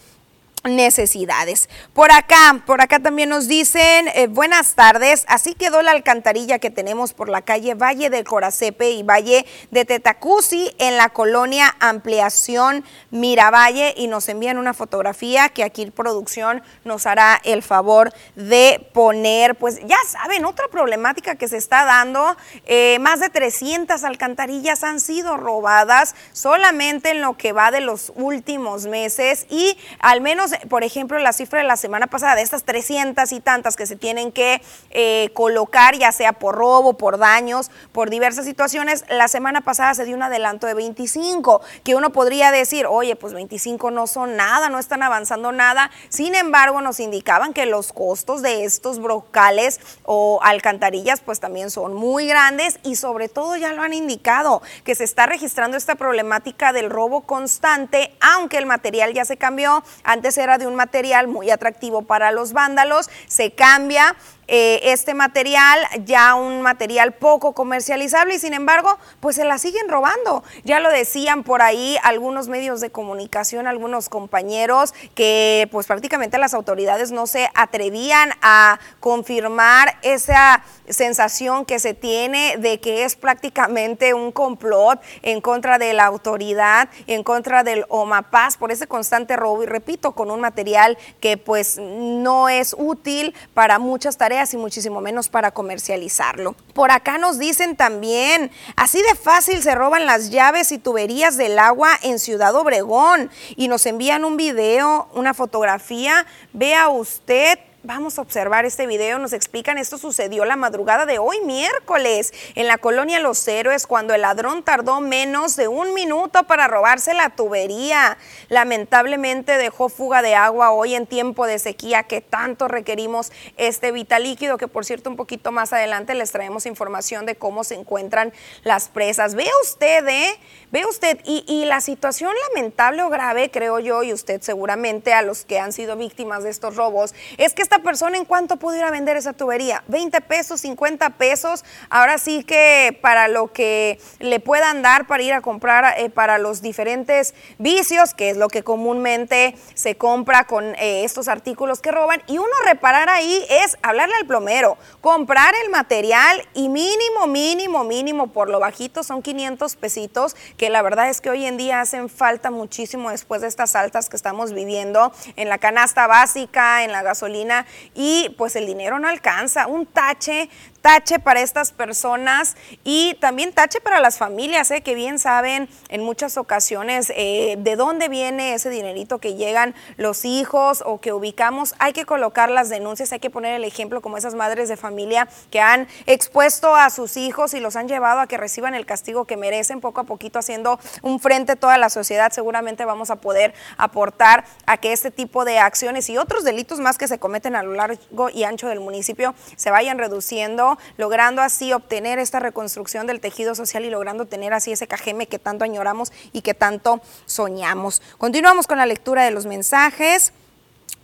[0.64, 1.70] necesidades.
[1.94, 6.70] Por acá, por acá también nos dicen, eh, buenas tardes, así quedó la alcantarilla que
[6.70, 12.84] tenemos por la calle Valle del Coracepe y Valle de Tetacusi en la colonia Ampliación
[13.12, 19.56] Miravalle y nos envían una fotografía que aquí producción nos hará el favor de poner,
[19.56, 25.00] pues ya saben, otra problemática que se está dando, eh, más de 300 alcantarillas han
[25.00, 30.84] sido robadas solamente en lo que va de los últimos meses y al menos por
[30.84, 34.32] ejemplo, la cifra de la semana pasada de estas 300 y tantas que se tienen
[34.32, 39.94] que eh, colocar, ya sea por robo, por daños, por diversas situaciones, la semana pasada
[39.94, 44.36] se dio un adelanto de 25, que uno podría decir, oye, pues 25 no son
[44.36, 45.92] nada, no están avanzando nada.
[46.10, 51.94] Sin embargo, nos indicaban que los costos de estos brocales o alcantarillas pues también son
[51.94, 56.74] muy grandes y sobre todo ya lo han indicado, que se está registrando esta problemática
[56.74, 61.50] del robo constante, aunque el material ya se cambió, antes era de un material muy
[61.50, 64.16] atractivo para los vándalos, se cambia
[64.48, 69.90] eh, este material, ya un material poco comercializable y sin embargo, pues se la siguen
[69.90, 70.44] robando.
[70.64, 76.54] Ya lo decían por ahí algunos medios de comunicación, algunos compañeros, que pues prácticamente las
[76.54, 84.14] autoridades no se atrevían a confirmar esa sensación que se tiene de que es prácticamente
[84.14, 89.64] un complot en contra de la autoridad, en contra del OMAPAS por ese constante robo
[89.64, 95.02] y repito, con un material que pues no es útil para muchas tareas y muchísimo
[95.02, 96.56] menos para comercializarlo.
[96.74, 101.58] Por acá nos dicen también, así de fácil se roban las llaves y tuberías del
[101.58, 106.26] agua en Ciudad Obregón y nos envían un video, una fotografía.
[106.54, 111.40] Vea usted Vamos a observar este video, nos explican, esto sucedió la madrugada de hoy,
[111.46, 116.68] miércoles, en la colonia Los Héroes, cuando el ladrón tardó menos de un minuto para
[116.68, 118.18] robarse la tubería.
[118.50, 124.24] Lamentablemente dejó fuga de agua hoy en tiempo de sequía que tanto requerimos este vital
[124.24, 128.34] líquido, que por cierto un poquito más adelante les traemos información de cómo se encuentran
[128.64, 129.34] las presas.
[129.34, 130.38] Vea usted, ¿eh?
[130.74, 135.22] Ve usted, y, y la situación lamentable o grave, creo yo, y usted seguramente a
[135.22, 138.76] los que han sido víctimas de estos robos, es que esta persona en cuánto pudo
[138.76, 139.84] ir a vender esa tubería?
[139.88, 141.64] 20 pesos, 50 pesos.
[141.90, 146.38] Ahora sí que para lo que le puedan dar para ir a comprar eh, para
[146.38, 151.92] los diferentes vicios, que es lo que comúnmente se compra con eh, estos artículos que
[151.92, 152.22] roban.
[152.28, 158.28] Y uno reparar ahí es hablarle al plomero, comprar el material y mínimo, mínimo, mínimo,
[158.28, 162.10] por lo bajito son 500 pesitos, que la verdad es que hoy en día hacen
[162.10, 167.04] falta muchísimo después de estas altas que estamos viviendo en la canasta básica, en la
[167.04, 167.57] gasolina
[167.96, 169.68] y pues el dinero no alcanza.
[169.68, 170.50] Un tache
[170.88, 174.80] tache para estas personas y también tache para las familias, ¿eh?
[174.80, 180.24] que bien saben en muchas ocasiones eh, de dónde viene ese dinerito que llegan los
[180.24, 181.76] hijos o que ubicamos.
[181.80, 185.28] Hay que colocar las denuncias, hay que poner el ejemplo como esas madres de familia
[185.52, 189.26] que han expuesto a sus hijos y los han llevado a que reciban el castigo
[189.26, 192.32] que merecen, poco a poquito haciendo un frente toda la sociedad.
[192.32, 196.98] Seguramente vamos a poder aportar a que este tipo de acciones y otros delitos más
[196.98, 201.74] que se cometen a lo largo y ancho del municipio se vayan reduciendo logrando así
[201.74, 206.12] obtener esta reconstrucción del tejido social y logrando tener así ese cajeme que tanto añoramos
[206.32, 208.02] y que tanto soñamos.
[208.18, 210.34] Continuamos con la lectura de los mensajes.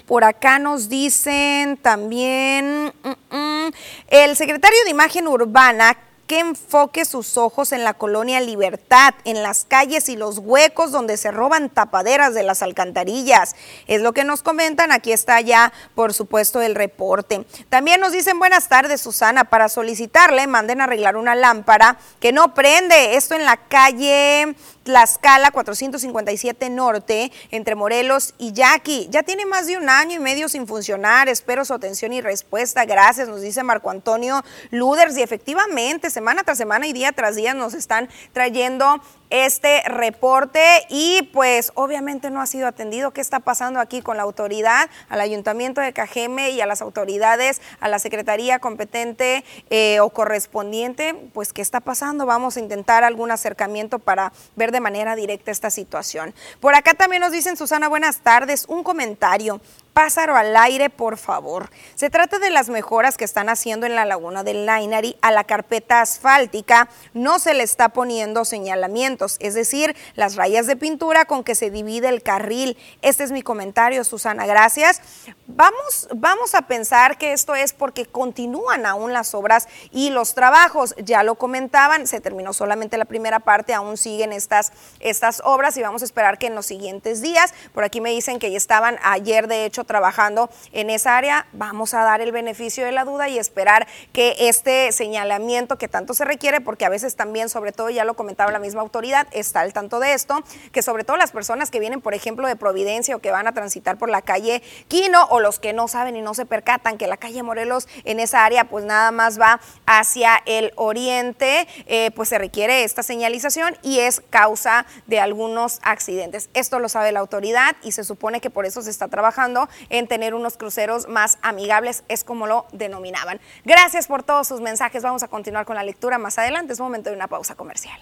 [0.05, 3.71] Por acá nos dicen también mm, mm,
[4.09, 5.97] el secretario de Imagen Urbana
[6.33, 11.15] que enfoque sus ojos en la colonia Libertad, en las calles y los huecos donde
[11.15, 13.55] se roban tapaderas de las alcantarillas.
[13.85, 17.45] Es lo que nos comentan, aquí está ya, por supuesto, el reporte.
[17.69, 22.55] También nos dicen buenas tardes, Susana, para solicitarle, manden a arreglar una lámpara que no
[22.55, 29.07] prende, esto en la calle Tlaxcala 457 Norte, entre Morelos y Yaqui.
[29.09, 31.29] Ya tiene más de un año y medio sin funcionar.
[31.29, 32.85] Espero su atención y respuesta.
[32.85, 35.17] Gracias, nos dice Marco Antonio Luders.
[35.17, 41.29] Y efectivamente, semana tras semana y día tras día nos están trayendo este reporte y
[41.33, 43.11] pues obviamente no ha sido atendido.
[43.11, 47.61] ¿Qué está pasando aquí con la autoridad, al ayuntamiento de Cajeme y a las autoridades,
[47.79, 51.15] a la secretaría competente eh, o correspondiente?
[51.33, 52.25] Pues ¿qué está pasando?
[52.25, 56.33] Vamos a intentar algún acercamiento para ver de manera directa esta situación.
[56.59, 59.61] Por acá también nos dicen, Susana, buenas tardes, un comentario.
[59.93, 61.69] Pásaro al aire, por favor.
[61.93, 65.43] Se trata de las mejoras que están haciendo en la laguna del Lainari a la
[65.43, 66.89] carpeta asfáltica.
[67.13, 71.69] No se le está poniendo señalamientos, es decir, las rayas de pintura con que se
[71.69, 72.75] divide el carril.
[73.03, 74.47] Este es mi comentario, Susana.
[74.47, 74.99] Gracias.
[75.45, 80.95] Vamos, vamos a pensar que esto es porque continúan aún las obras y los trabajos.
[80.97, 85.83] Ya lo comentaban, se terminó solamente la primera parte, aún siguen estas, estas obras y
[85.83, 88.97] vamos a esperar que en los siguientes días, por aquí me dicen que ya estaban
[89.03, 91.47] ayer, de hecho, trabajando en esa área.
[91.53, 96.13] Vamos a dar el beneficio de la duda y esperar que este señalamiento que tanto
[96.13, 99.61] se requiere, porque a veces también, sobre todo, ya lo comentaba la misma autoridad, está
[99.61, 103.15] al tanto de esto, que sobre todo las personas que vienen, por ejemplo, de Providencia
[103.15, 106.21] o que van a transitar por la calle Quino o los que no saben y
[106.21, 110.41] no se percatan que la calle Morelos en esa área pues nada más va hacia
[110.45, 116.49] el oriente, eh, pues se requiere esta señalización y es causa de algunos accidentes.
[116.53, 120.07] Esto lo sabe la autoridad y se supone que por eso se está trabajando en
[120.07, 123.39] tener unos cruceros más amigables, es como lo denominaban.
[123.63, 125.03] Gracias por todos sus mensajes.
[125.03, 126.73] Vamos a continuar con la lectura más adelante.
[126.73, 127.99] Es momento de una pausa comercial.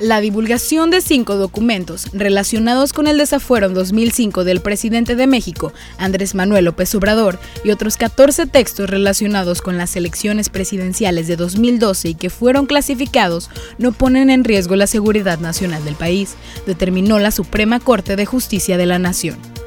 [0.00, 5.72] La divulgación de cinco documentos relacionados con el desafuero en 2005 del presidente de México,
[5.98, 12.10] Andrés Manuel López Obrador, y otros 14 textos relacionados con las elecciones presidenciales de 2012
[12.10, 17.32] y que fueron clasificados no ponen en riesgo la seguridad nacional del país, determinó la
[17.32, 19.57] Suprema Corte de Justicia de la Nación.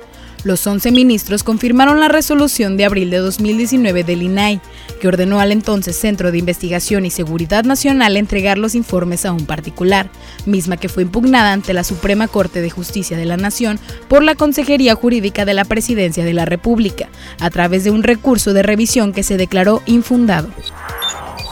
[0.44, 4.60] Los 11 ministros confirmaron la resolución de abril de 2019 del INAI,
[5.00, 9.46] que ordenó al entonces Centro de Investigación y Seguridad Nacional entregar los informes a un
[9.46, 10.10] particular,
[10.48, 14.34] misma que fue impugnada ante la Suprema Corte de Justicia de la Nación por la
[14.34, 19.14] Consejería Jurídica de la Presidencia de la República, a través de un recurso de revisión
[19.14, 20.50] que se declaró infundado.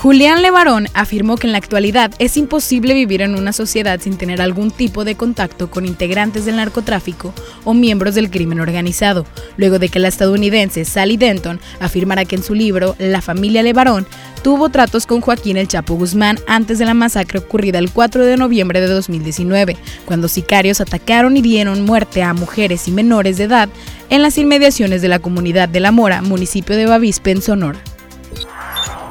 [0.02, 4.42] Julián Levarón afirmó que en la actualidad es imposible vivir en una sociedad sin tener
[4.42, 7.34] algún tipo de contacto con integrantes del narcotráfico
[7.66, 9.26] o miembros del crimen organizado,
[9.58, 14.08] luego de que la estadounidense Sally Denton afirmara que en su libro La familia Levarón
[14.42, 18.38] tuvo tratos con Joaquín El Chapo Guzmán antes de la masacre ocurrida el 4 de
[18.38, 23.68] noviembre de 2019, cuando sicarios atacaron y dieron muerte a mujeres y menores de edad
[24.10, 27.82] en las inmediaciones de la comunidad de La Mora, municipio de Bavispe, Sonora.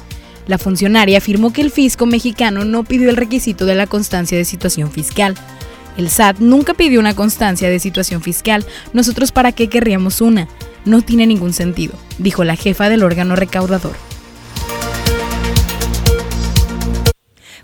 [0.46, 4.44] La funcionaria afirmó que el fisco mexicano no pidió el requisito de la constancia de
[4.44, 5.34] situación fiscal.
[5.96, 8.66] El SAT nunca pidió una constancia de situación fiscal.
[8.92, 10.48] Nosotros para qué querríamos una?
[10.84, 13.96] No tiene ningún sentido, dijo la jefa del órgano recaudador.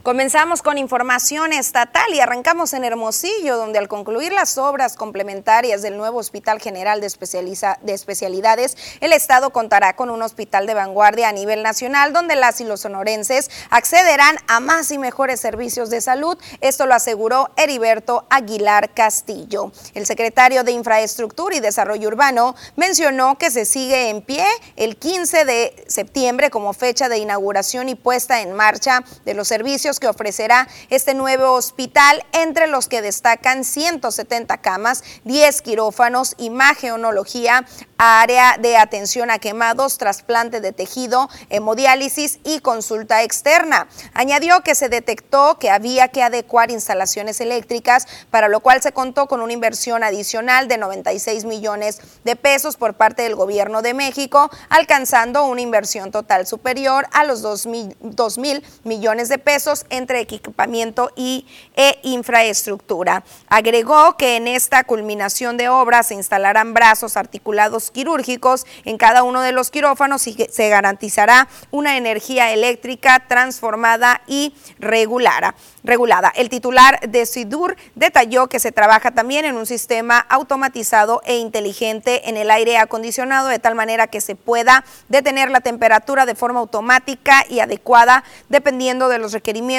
[0.03, 5.99] Comenzamos con información estatal y arrancamos en Hermosillo, donde al concluir las obras complementarias del
[5.99, 11.33] nuevo Hospital General de, de, Especialidades, el Estado contará con un hospital de vanguardia a
[11.33, 16.39] nivel nacional, donde las y los sonorenses accederán a más y mejores servicios de salud.
[16.63, 19.71] Esto lo aseguró Heriberto Aguilar Castillo.
[19.93, 25.45] El secretario de Infraestructura y Desarrollo Urbano mencionó que se sigue en pie el 15
[25.45, 30.67] de septiembre como fecha de inauguración y puesta en marcha de los servicios que ofrecerá
[30.89, 37.65] este nuevo hospital, entre los que destacan 170 camas, 10 quirófanos, imagenología,
[37.99, 43.89] área de atención a quemados, trasplante de tejido, hemodiálisis y consulta externa.
[44.15, 49.29] Añadió que se detectó que había que adecuar instalaciones eléctricas, para lo cual se contó
[49.29, 54.51] con una inversión adicional de 96 millones de pesos por parte del gobierno de México,
[54.71, 61.47] alcanzando una inversión total superior a los 2 mil, millones de pesos entre equipamiento y,
[61.77, 63.25] e infraestructura.
[63.49, 69.41] Agregó que en esta culminación de obras se instalarán brazos articulados quirúrgicos en cada uno
[69.41, 76.33] de los quirófanos y se garantizará una energía eléctrica transformada y regulada regulada.
[76.35, 82.29] El titular de SIDUR detalló que se trabaja también en un sistema automatizado e inteligente
[82.29, 86.61] en el aire acondicionado de tal manera que se pueda detener la temperatura de forma
[86.61, 89.70] automática y adecuada dependiendo de los requerimientos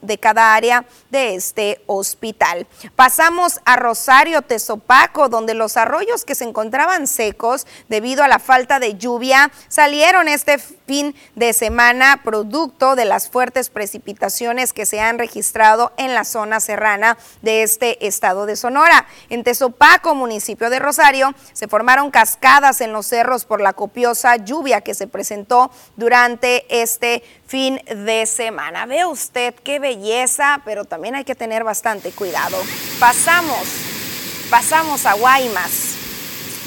[0.00, 2.66] de cada área de este hospital.
[2.94, 8.78] Pasamos a Rosario Tezopaco, donde los arroyos que se encontraban secos debido a la falta
[8.78, 10.58] de lluvia salieron este
[10.90, 16.58] fin de semana producto de las fuertes precipitaciones que se han registrado en la zona
[16.58, 19.06] serrana de este estado de Sonora.
[19.28, 24.80] En Tezopaco, municipio de Rosario, se formaron cascadas en los cerros por la copiosa lluvia
[24.80, 28.84] que se presentó durante este fin de semana.
[28.86, 32.56] Ve usted qué belleza, pero también hay que tener bastante cuidado.
[32.98, 33.62] Pasamos,
[34.50, 35.99] pasamos a Guaymas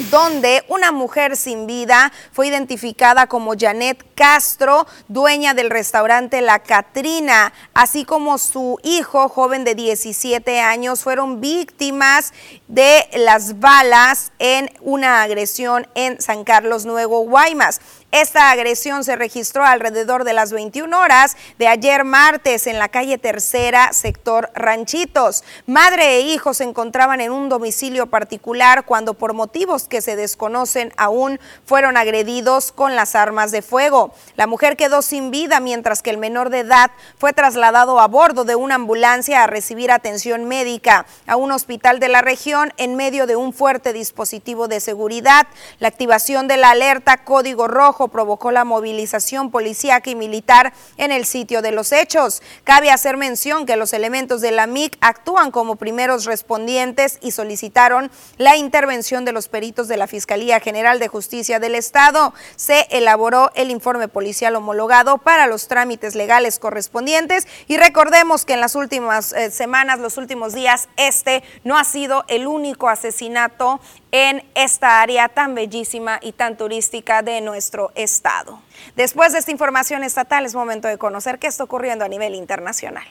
[0.10, 7.54] donde una mujer sin vida fue identificada como Janet Castro, dueña del restaurante La Catrina,
[7.74, 12.34] así como su hijo, joven de 17 años, fueron víctimas
[12.68, 17.82] de las balas en una agresión en San Carlos Nuevo, Guaymas.
[18.14, 23.18] Esta agresión se registró alrededor de las 21 horas de ayer martes en la calle
[23.18, 25.44] Tercera, sector Ranchitos.
[25.66, 30.94] Madre e hijo se encontraban en un domicilio particular cuando por motivos que se desconocen
[30.96, 34.14] aún fueron agredidos con las armas de fuego.
[34.36, 38.44] La mujer quedó sin vida mientras que el menor de edad fue trasladado a bordo
[38.44, 43.26] de una ambulancia a recibir atención médica a un hospital de la región en medio
[43.26, 45.48] de un fuerte dispositivo de seguridad.
[45.80, 51.26] La activación de la alerta Código Rojo provocó la movilización policíaca y militar en el
[51.26, 52.42] sitio de los hechos.
[52.64, 58.12] Cabe hacer mención que los elementos de la MIC actúan como primeros respondientes y solicitaron
[58.38, 62.34] la intervención de los peritos de la Fiscalía General de Justicia del Estado.
[62.56, 68.62] Se elaboró el informe policial homologado para los trámites legales correspondientes y recordemos que en
[68.62, 73.80] las últimas eh, semanas, los últimos días, este no ha sido el único asesinato
[74.14, 78.62] en esta área tan bellísima y tan turística de nuestro estado.
[78.96, 83.04] Después de esta información estatal es momento de conocer qué está ocurriendo a nivel internacional.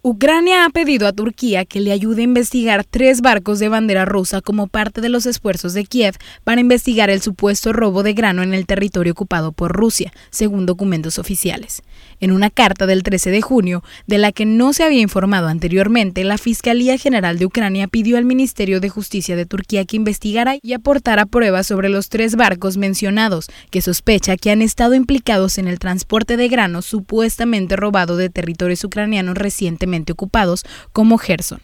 [0.00, 4.40] Ucrania ha pedido a Turquía que le ayude a investigar tres barcos de bandera rusa
[4.40, 8.54] como parte de los esfuerzos de Kiev para investigar el supuesto robo de grano en
[8.54, 11.82] el territorio ocupado por Rusia, según documentos oficiales.
[12.20, 16.24] En una carta del 13 de junio, de la que no se había informado anteriormente,
[16.24, 20.72] la Fiscalía General de Ucrania pidió al Ministerio de Justicia de Turquía que investigara y
[20.72, 25.78] aportara pruebas sobre los tres barcos mencionados, que sospecha que han estado implicados en el
[25.78, 31.60] transporte de grano supuestamente robado de territorios ucranianos recientemente ocupados como Gerson.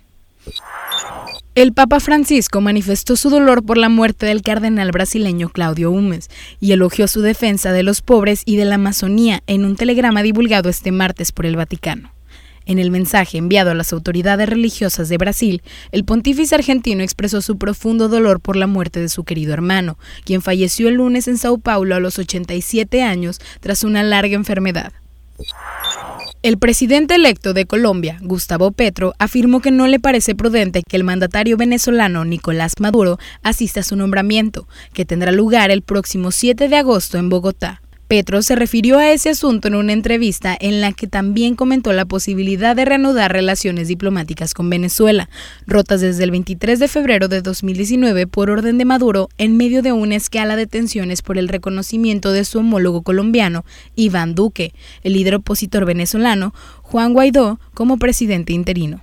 [1.54, 6.28] El Papa Francisco manifestó su dolor por la muerte del cardenal brasileño Claudio Humes
[6.58, 10.68] y elogió su defensa de los pobres y de la Amazonía en un telegrama divulgado
[10.68, 12.12] este martes por el Vaticano.
[12.66, 17.56] En el mensaje enviado a las autoridades religiosas de Brasil, el pontífice argentino expresó su
[17.56, 21.58] profundo dolor por la muerte de su querido hermano, quien falleció el lunes en Sao
[21.58, 24.92] Paulo a los 87 años tras una larga enfermedad.
[26.44, 31.02] El presidente electo de Colombia, Gustavo Petro, afirmó que no le parece prudente que el
[31.02, 36.76] mandatario venezolano Nicolás Maduro asista a su nombramiento, que tendrá lugar el próximo 7 de
[36.76, 37.80] agosto en Bogotá.
[38.06, 42.04] Petro se refirió a ese asunto en una entrevista en la que también comentó la
[42.04, 45.30] posibilidad de reanudar relaciones diplomáticas con Venezuela,
[45.66, 49.92] rotas desde el 23 de febrero de 2019 por orden de Maduro en medio de
[49.92, 53.64] una escala de tensiones por el reconocimiento de su homólogo colombiano,
[53.96, 59.02] Iván Duque, el líder opositor venezolano, Juan Guaidó, como presidente interino.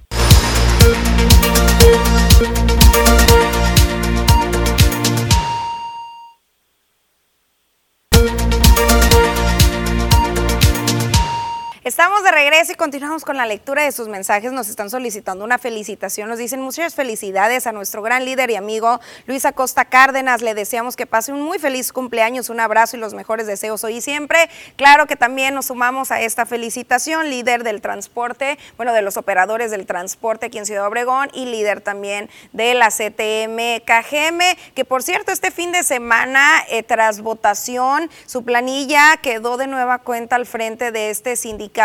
[11.91, 14.53] Estamos de regreso y continuamos con la lectura de sus mensajes.
[14.53, 16.29] Nos están solicitando una felicitación.
[16.29, 20.41] Nos dicen muchas felicidades a nuestro gran líder y amigo Luis Acosta Cárdenas.
[20.41, 23.97] Le deseamos que pase un muy feliz cumpleaños, un abrazo y los mejores deseos hoy
[23.97, 24.49] y siempre.
[24.77, 29.69] Claro que también nos sumamos a esta felicitación, líder del transporte, bueno, de los operadores
[29.69, 34.39] del transporte aquí en Ciudad Obregón y líder también de la CTM KGM,
[34.75, 39.97] que por cierto este fin de semana, eh, tras votación, su planilla quedó de nueva
[39.97, 41.80] cuenta al frente de este sindicato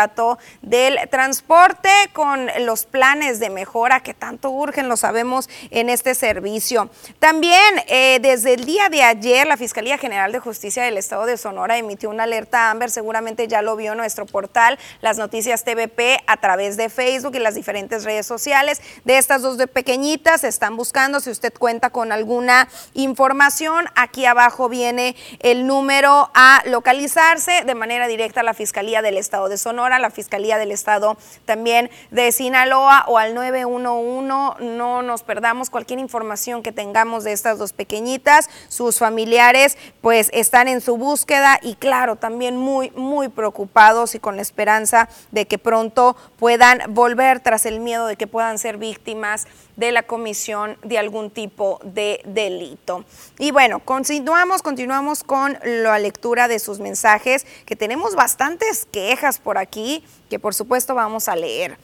[0.61, 6.89] del Transporte con los planes de mejora que tanto urgen, lo sabemos, en este servicio.
[7.19, 11.37] También eh, desde el día de ayer la Fiscalía General de Justicia del Estado de
[11.37, 16.37] Sonora emitió una alerta Amber, seguramente ya lo vio nuestro portal, las noticias TVP a
[16.37, 18.81] través de Facebook y las diferentes redes sociales.
[19.03, 24.69] De estas dos de pequeñitas están buscando, si usted cuenta con alguna información, aquí abajo
[24.69, 29.86] viene el número a localizarse de manera directa a la Fiscalía del Estado de Sonora
[29.93, 33.97] a la Fiscalía del Estado también de Sinaloa o al 911.
[34.77, 38.49] No nos perdamos cualquier información que tengamos de estas dos pequeñitas.
[38.67, 44.35] Sus familiares pues están en su búsqueda y claro, también muy, muy preocupados y con
[44.35, 49.47] la esperanza de que pronto puedan volver tras el miedo de que puedan ser víctimas
[49.77, 53.05] de la comisión de algún tipo de delito.
[53.37, 59.59] Y bueno, continuamos, continuamos con la lectura de sus mensajes, que tenemos bastantes quejas por
[59.59, 59.76] aquí,
[60.29, 61.77] que por supuesto vamos a leer.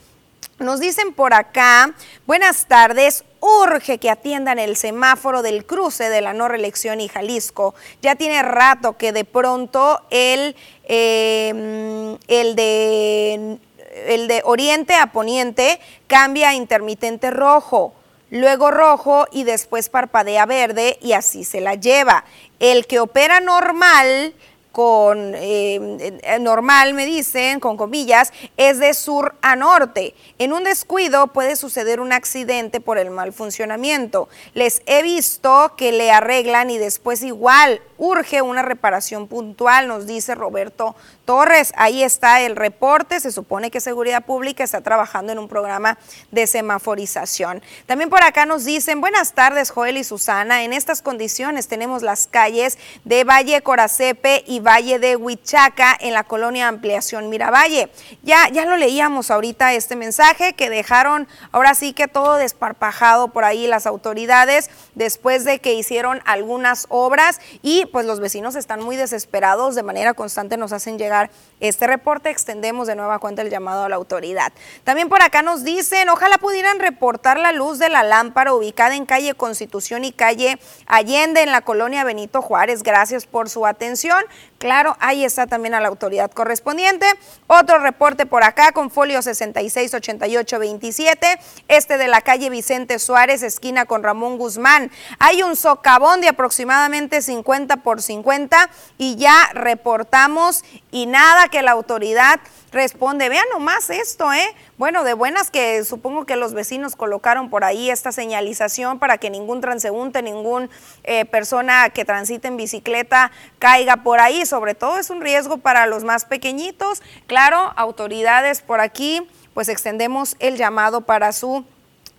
[0.58, 1.94] Nos dicen por acá,
[2.26, 7.74] buenas tardes, urge que atiendan el semáforo del cruce de la no reelección y Jalisco.
[8.02, 13.58] Ya tiene rato que de pronto el, em, el, de,
[14.06, 17.92] el de oriente a poniente cambia a intermitente rojo
[18.30, 22.24] luego rojo y después parpadea verde y así se la lleva.
[22.58, 24.34] El que opera normal
[24.74, 30.16] con eh, normal, me dicen, con comillas, es de sur a norte.
[30.40, 34.28] En un descuido puede suceder un accidente por el mal funcionamiento.
[34.52, 40.34] Les he visto que le arreglan y después igual urge una reparación puntual, nos dice
[40.34, 41.72] Roberto Torres.
[41.76, 43.20] Ahí está el reporte.
[43.20, 45.98] Se supone que Seguridad Pública está trabajando en un programa
[46.30, 47.62] de semaforización.
[47.86, 50.64] También por acá nos dicen, buenas tardes Joel y Susana.
[50.64, 56.24] En estas condiciones tenemos las calles de Valle Coracepe y Valle de Huichaca en la
[56.24, 57.90] colonia Ampliación Miravalle.
[58.22, 63.44] Ya, ya lo leíamos ahorita este mensaje que dejaron ahora sí que todo desparpajado por
[63.44, 68.96] ahí las autoridades después de que hicieron algunas obras y pues los vecinos están muy
[68.96, 71.30] desesperados, de manera constante nos hacen llegar chegar
[71.64, 74.52] este reporte, extendemos de nueva cuenta el llamado a la autoridad.
[74.84, 79.06] También por acá nos dicen, ojalá pudieran reportar la luz de la lámpara ubicada en
[79.06, 82.82] calle Constitución y calle Allende en la colonia Benito Juárez.
[82.82, 84.22] Gracias por su atención.
[84.58, 87.06] Claro, ahí está también a la autoridad correspondiente.
[87.46, 91.38] Otro reporte por acá con folio 668827,
[91.68, 94.90] este de la calle Vicente Suárez, esquina con Ramón Guzmán.
[95.18, 101.70] Hay un socavón de aproximadamente 50 por 50 y ya reportamos y nada que la
[101.70, 102.40] autoridad
[102.72, 103.28] responde.
[103.28, 104.56] Vean nomás esto, ¿eh?
[104.76, 109.30] Bueno, de buenas que supongo que los vecinos colocaron por ahí esta señalización para que
[109.30, 110.68] ningún transeúnte, ningún
[111.04, 113.30] eh, persona que transite en bicicleta
[113.60, 114.44] caiga por ahí.
[114.46, 117.02] Sobre todo es un riesgo para los más pequeñitos.
[117.28, 119.24] Claro, autoridades por aquí,
[119.54, 121.64] pues extendemos el llamado para su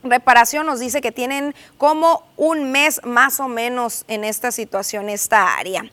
[0.09, 5.57] reparación nos dice que tienen como un mes más o menos en esta situación, esta
[5.57, 5.83] área.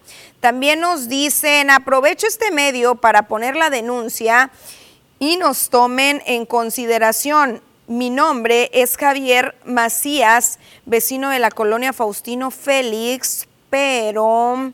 [0.40, 4.50] También nos dicen, aprovecho este medio para poner la denuncia
[5.18, 7.62] y nos tomen en consideración.
[7.86, 14.72] Mi nombre es Javier Macías, vecino de la colonia Faustino Félix, pero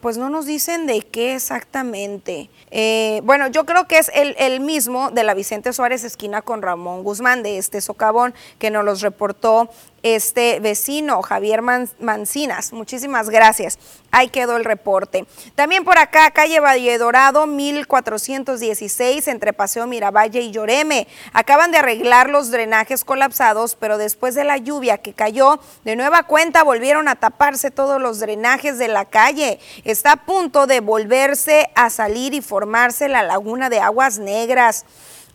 [0.00, 2.50] pues no nos dicen de qué exactamente.
[2.70, 7.02] Eh, bueno, yo creo que es el, mismo de la Vicente Suárez esquina con Ramón
[7.02, 9.68] Guzmán, de este socavón que nos los reportó
[10.14, 12.72] este vecino, Javier Mancinas.
[12.72, 13.78] Muchísimas gracias.
[14.12, 15.26] Ahí quedó el reporte.
[15.56, 21.08] También por acá, calle Valle Dorado, 1416, entre Paseo Miravalle y Lloreme.
[21.32, 26.22] Acaban de arreglar los drenajes colapsados, pero después de la lluvia que cayó, de nueva
[26.22, 29.58] cuenta volvieron a taparse todos los drenajes de la calle.
[29.84, 34.84] Está a punto de volverse a salir y formarse la laguna de aguas negras.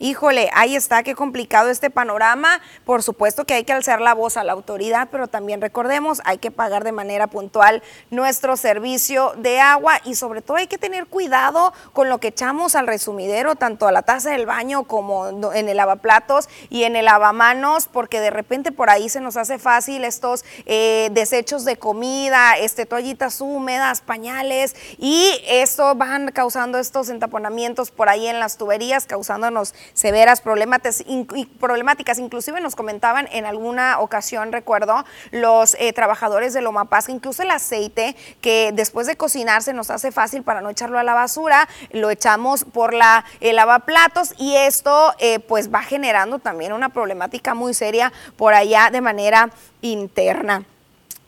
[0.03, 2.59] Híjole, ahí está, qué complicado este panorama.
[2.85, 6.39] Por supuesto que hay que alzar la voz a la autoridad, pero también recordemos, hay
[6.39, 11.05] que pagar de manera puntual nuestro servicio de agua y sobre todo hay que tener
[11.05, 15.69] cuidado con lo que echamos al resumidero, tanto a la taza del baño como en
[15.69, 20.03] el lavaplatos y en el lavamanos, porque de repente por ahí se nos hace fácil
[20.03, 27.91] estos eh, desechos de comida, este, toallitas húmedas, pañales y esto van causando estos entaponamientos
[27.91, 31.03] por ahí en las tuberías, causándonos severas problemáticas.
[32.19, 37.51] Inclusive nos comentaban en alguna ocasión, recuerdo, los eh, trabajadores de Loma Paz, incluso el
[37.51, 42.09] aceite que después de cocinarse nos hace fácil para no echarlo a la basura, lo
[42.09, 47.73] echamos por la el lavaplatos y esto eh, pues va generando también una problemática muy
[47.73, 50.65] seria por allá de manera interna.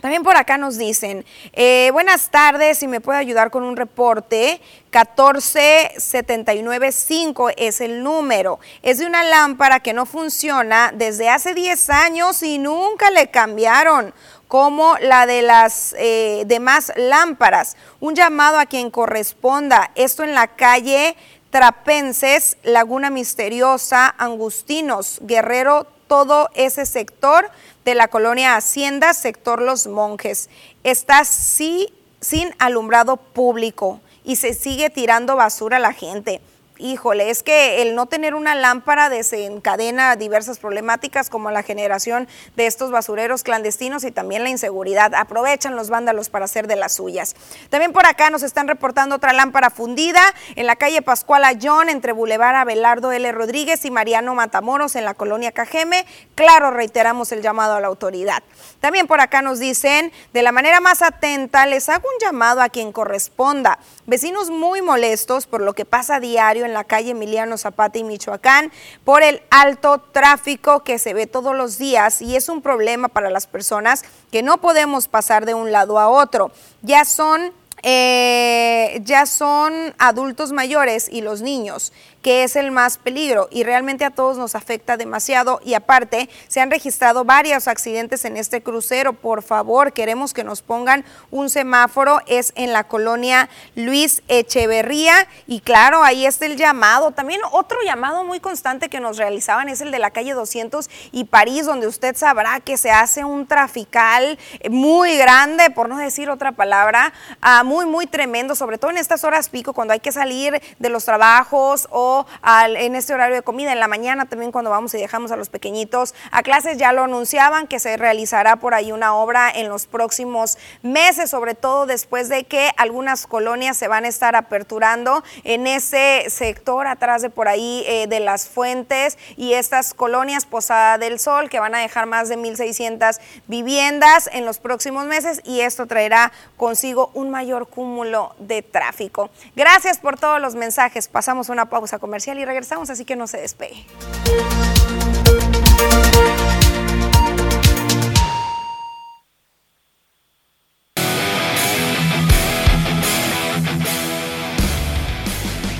[0.04, 1.24] También por acá nos dicen,
[1.54, 8.60] eh, buenas tardes, si me puede ayudar con un reporte, 14795 es el número.
[8.82, 14.14] Es de una lámpara que no funciona desde hace 10 años y nunca le cambiaron
[14.50, 17.78] como la de las eh, demás lámparas.
[18.02, 19.92] Un llamado a quien corresponda.
[19.96, 21.16] Esto en la calle
[21.50, 27.50] Trapenses, Laguna Misteriosa, Angustinos, Guerrero, todo ese sector
[27.86, 30.50] de la colonia Hacienda, sector Los Monjes.
[30.84, 36.42] Está sí, sin alumbrado público y se sigue tirando basura a la gente.
[36.78, 42.66] Híjole, es que el no tener una lámpara desencadena diversas problemáticas como la generación de
[42.66, 45.14] estos basureros clandestinos y también la inseguridad.
[45.16, 47.36] Aprovechan los vándalos para hacer de las suyas.
[47.70, 50.22] También por acá nos están reportando otra lámpara fundida
[50.56, 53.32] en la calle Pascual Ayón entre Boulevard Abelardo L.
[53.32, 56.06] Rodríguez y Mariano Matamoros en la colonia Cajeme.
[56.36, 58.44] Claro, reiteramos el llamado a la autoridad.
[58.80, 62.70] También por acá nos dicen, de la manera más atenta, les hago un llamado a
[62.70, 63.80] quien corresponda.
[64.06, 68.70] Vecinos muy molestos por lo que pasa diario en la calle Emiliano Zapata y Michoacán,
[69.06, 73.30] por el alto tráfico que se ve todos los días y es un problema para
[73.30, 76.52] las personas que no podemos pasar de un lado a otro.
[76.82, 77.54] Ya son
[77.86, 81.92] eh, ya son adultos mayores y los niños
[82.24, 86.62] que es el más peligro y realmente a todos nos afecta demasiado y aparte se
[86.62, 89.14] han registrado varios accidentes en este crucero.
[89.14, 95.60] Por favor, queremos que nos pongan un semáforo, es en la colonia Luis Echeverría y
[95.60, 97.12] claro, ahí está el llamado.
[97.12, 101.26] También otro llamado muy constante que nos realizaban es el de la calle 200 y
[101.26, 106.54] París, donde usted sabrá que se hace un trafical muy grande, por no decir otra
[106.54, 107.12] palabra,
[107.42, 110.90] ah, muy, muy tremendo, sobre todo en estas horas pico, cuando hay que salir de
[110.90, 112.13] los trabajos o
[112.44, 113.72] en este horario de comida.
[113.72, 117.04] En la mañana también cuando vamos y dejamos a los pequeñitos a clases ya lo
[117.04, 122.30] anunciaban que se realizará por ahí una obra en los próximos meses, sobre todo después
[122.30, 127.48] de que algunas colonias se van a estar aperturando en ese sector atrás de por
[127.48, 132.06] ahí eh, de las fuentes y estas colonias Posada del Sol que van a dejar
[132.06, 138.36] más de 1.600 viviendas en los próximos meses y esto traerá consigo un mayor cúmulo
[138.40, 139.30] de tráfico.
[139.56, 141.08] Gracias por todos los mensajes.
[141.08, 143.86] Pasamos una pausa comercial y regresamos, así que no se despegue.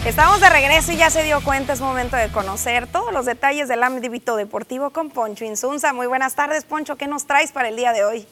[0.06, 3.68] Estamos de regreso y ya se dio cuenta, es momento de conocer todos los detalles
[3.68, 5.92] del ámbito deportivo con Poncho Insunza.
[5.92, 8.26] Muy buenas tardes, Poncho, ¿qué nos traes para el día de hoy?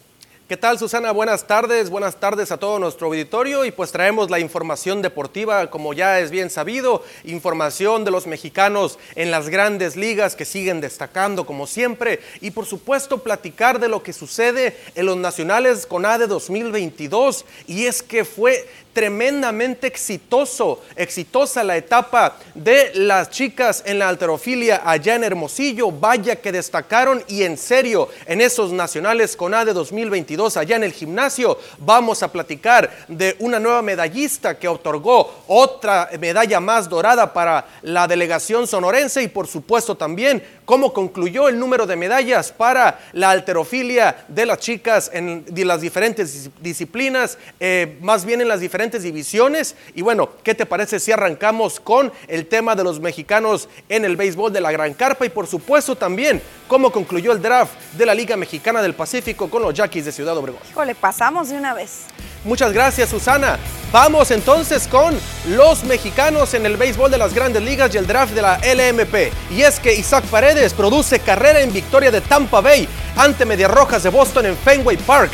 [0.52, 1.14] ¿Qué tal Susana?
[1.14, 5.94] Buenas tardes, buenas tardes a todo nuestro auditorio y pues traemos la información deportiva como
[5.94, 11.46] ya es bien sabido, información de los mexicanos en las grandes ligas que siguen destacando
[11.46, 16.28] como siempre y por supuesto platicar de lo que sucede en los nacionales con ADE
[16.28, 24.10] 2022 y es que fue tremendamente exitoso, exitosa la etapa de las chicas en la
[24.10, 25.92] alterofilia allá en Hermosillo.
[25.92, 30.94] Vaya que destacaron y en serio en esos nacionales con ADE 2022 allá en el
[30.94, 31.58] gimnasio.
[31.78, 38.08] Vamos a platicar de una nueva medallista que otorgó otra medalla más dorada para la
[38.08, 44.26] delegación sonorense y por supuesto también cómo concluyó el número de medallas para la alterofilia
[44.28, 49.76] de las chicas en las diferentes disciplinas, eh, más bien en las diferentes divisiones.
[49.96, 54.16] Y bueno, ¿qué te parece si arrancamos con el tema de los mexicanos en el
[54.16, 58.16] béisbol de la Gran Carpa y por supuesto también cómo concluyó el draft de la
[58.16, 60.62] Liga Mexicana del Pacífico con los Yaquis de Ciudad Obregón?
[60.70, 62.06] Híjole, pasamos de una vez.
[62.44, 63.60] Muchas gracias, Susana.
[63.92, 65.18] Vamos entonces con
[65.50, 69.32] los mexicanos en el béisbol de las grandes ligas y el draft de la LMP.
[69.52, 74.04] Y es que Isaac Paredes produce carrera en victoria de Tampa Bay ante Medias Rojas
[74.04, 75.32] de Boston en Fenway Park.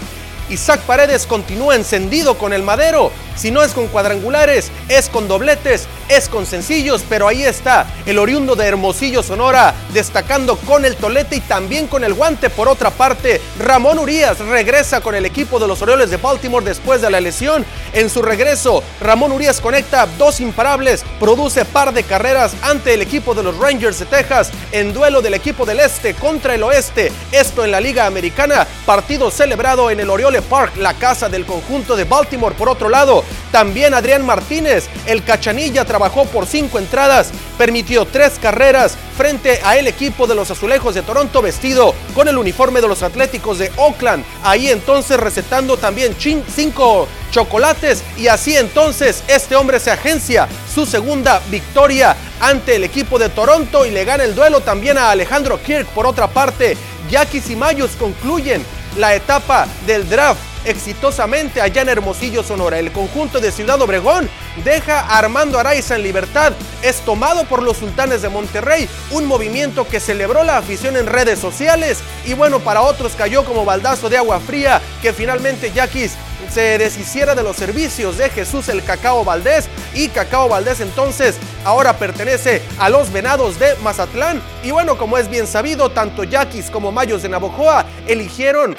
[0.49, 5.87] Isaac Paredes continúa encendido con el madero si no es con cuadrangulares, es con dobletes,
[6.09, 11.37] es con sencillos, pero ahí está el oriundo de Hermosillo, Sonora, destacando con el tolete
[11.37, 12.49] y también con el guante.
[12.49, 17.01] Por otra parte, Ramón Urias regresa con el equipo de los Orioles de Baltimore después
[17.01, 17.65] de la lesión.
[17.93, 23.33] En su regreso, Ramón Urias conecta dos imparables, produce par de carreras ante el equipo
[23.33, 27.11] de los Rangers de Texas en duelo del equipo del Este contra el Oeste.
[27.31, 31.95] Esto en la Liga Americana, partido celebrado en el Oriole Park, la casa del conjunto
[31.95, 32.55] de Baltimore.
[32.55, 38.95] Por otro lado, también Adrián Martínez, el Cachanilla, trabajó por cinco entradas, permitió tres carreras
[39.17, 43.01] frente a el equipo de los Azulejos de Toronto vestido con el uniforme de los
[43.01, 44.23] Atléticos de Oakland.
[44.43, 51.41] Ahí entonces recetando también cinco chocolates y así entonces este hombre se agencia su segunda
[51.49, 55.87] victoria ante el equipo de Toronto y le gana el duelo también a Alejandro Kirk.
[55.87, 56.77] Por otra parte,
[57.09, 58.63] Yaquis y Mayos concluyen
[58.97, 62.77] la etapa del draft exitosamente allá en Hermosillo, Sonora.
[62.77, 64.29] El conjunto de Ciudad Obregón
[64.63, 66.53] deja a Armando Araiza en libertad.
[66.81, 71.39] Es tomado por los sultanes de Monterrey, un movimiento que celebró la afición en redes
[71.39, 76.13] sociales y bueno, para otros cayó como baldazo de agua fría que finalmente Yaquis
[76.51, 81.97] se deshiciera de los servicios de Jesús el Cacao Valdés y Cacao Valdés entonces ahora
[81.97, 86.91] pertenece a los Venados de Mazatlán y bueno, como es bien sabido, tanto Yaquis como
[86.91, 88.75] Mayos de Navojoa eligieron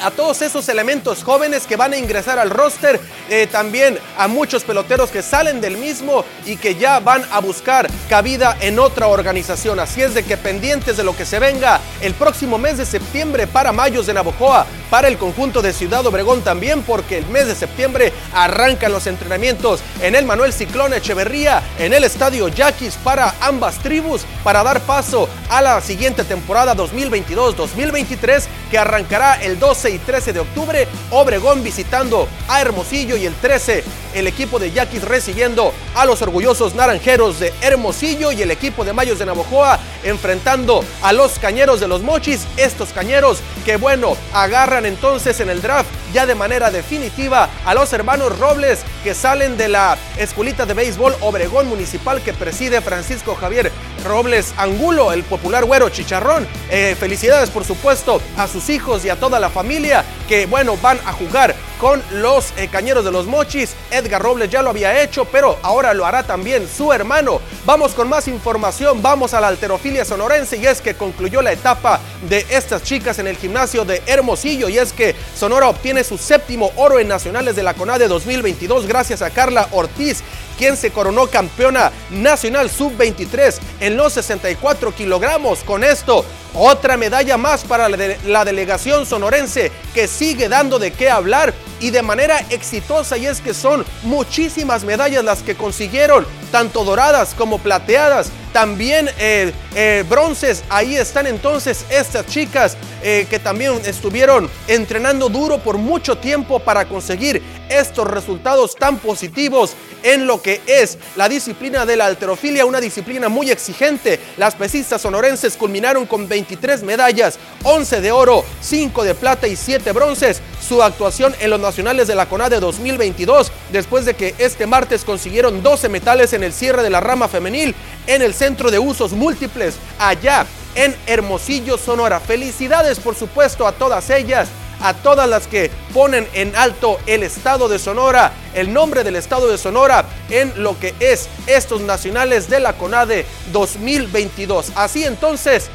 [0.00, 4.64] a todos esos elementos jóvenes que van a ingresar al roster, eh, también a muchos
[4.64, 9.78] peloteros que salen del mismo y que ya van a buscar cabida en otra organización.
[9.80, 13.46] Así es de que pendientes de lo que se venga el próximo mes de septiembre
[13.46, 17.54] para Mayos de Navojoa, para el conjunto de Ciudad Obregón también, porque el mes de
[17.54, 23.78] septiembre arrancan los entrenamientos en el Manuel Ciclón Echeverría, en el Estadio Yaquis para ambas
[23.78, 30.32] tribus, para dar paso a la siguiente temporada 2022-2023 que arrancará el 12 y 13
[30.32, 30.88] de octubre.
[31.10, 33.84] Obregón visitando a Hermosillo y el 13
[34.14, 38.92] el equipo de Yaquis recibiendo a los orgullosos naranjeros de Hermosillo y el equipo de
[38.92, 42.46] Mayos de Navojoa enfrentando a los cañeros de los Mochis.
[42.56, 47.92] Estos cañeros que bueno, agarran entonces en el draft ya de manera definitiva a los
[47.92, 53.70] hermanos Robles que salen de la escuelita de béisbol Obregón Municipal que preside Francisco Javier
[54.04, 56.46] Robles Angulo, el popular güero chicharrón.
[56.70, 60.98] Eh, felicidades por supuesto a sus hijos y a toda la familia que bueno van
[61.06, 63.74] a jugar con los eh, Cañeros de los Mochis.
[63.90, 67.40] Edgar Robles ya lo había hecho, pero ahora lo hará también su hermano.
[67.64, 71.98] Vamos con más información, vamos a la alterofilia sonorense y es que concluyó la etapa
[72.28, 76.70] de estas chicas en el gimnasio de Hermosillo y es que Sonora obtiene su séptimo
[76.76, 80.22] oro en nacionales de la CONADE 2022 gracias a Carla Ortiz
[80.60, 85.60] quien se coronó campeona nacional sub-23 en los 64 kilogramos.
[85.60, 86.22] Con esto,
[86.52, 92.02] otra medalla más para la, delegación sonorense que sigue dando de qué hablar y de
[92.02, 98.30] manera exitosa y es que son muchísimas medallas las que consiguieron, tanto doradas como plateadas,
[98.52, 100.64] también eh, eh, bronces.
[100.68, 106.86] Ahí están entonces estas chicas eh, que también estuvieron entrenando duro por mucho tiempo para
[106.86, 112.80] conseguir estos resultados tan positivos en lo que es la disciplina de la alterofilia, una
[112.80, 114.18] disciplina muy exigente.
[114.36, 119.92] Las pesistas sonorenses culminaron con 23 medallas, 11 de oro, 5 de plata y 7
[119.92, 120.40] bronces.
[120.66, 125.62] Su actuación en los nacionales de la CONADE 2022, después de que este martes consiguieron
[125.62, 127.74] 12 metales en el cierre de la rama femenil
[128.06, 132.20] en el Centro de Usos Múltiples, allá en Hermosillo, Sonora.
[132.20, 134.48] Felicidades, por supuesto, a todas ellas
[134.80, 139.48] a todas las que ponen en alto el estado de Sonora, el nombre del estado
[139.48, 144.72] de Sonora en lo que es estos nacionales de la CONADE 2022.
[144.74, 145.68] Así entonces,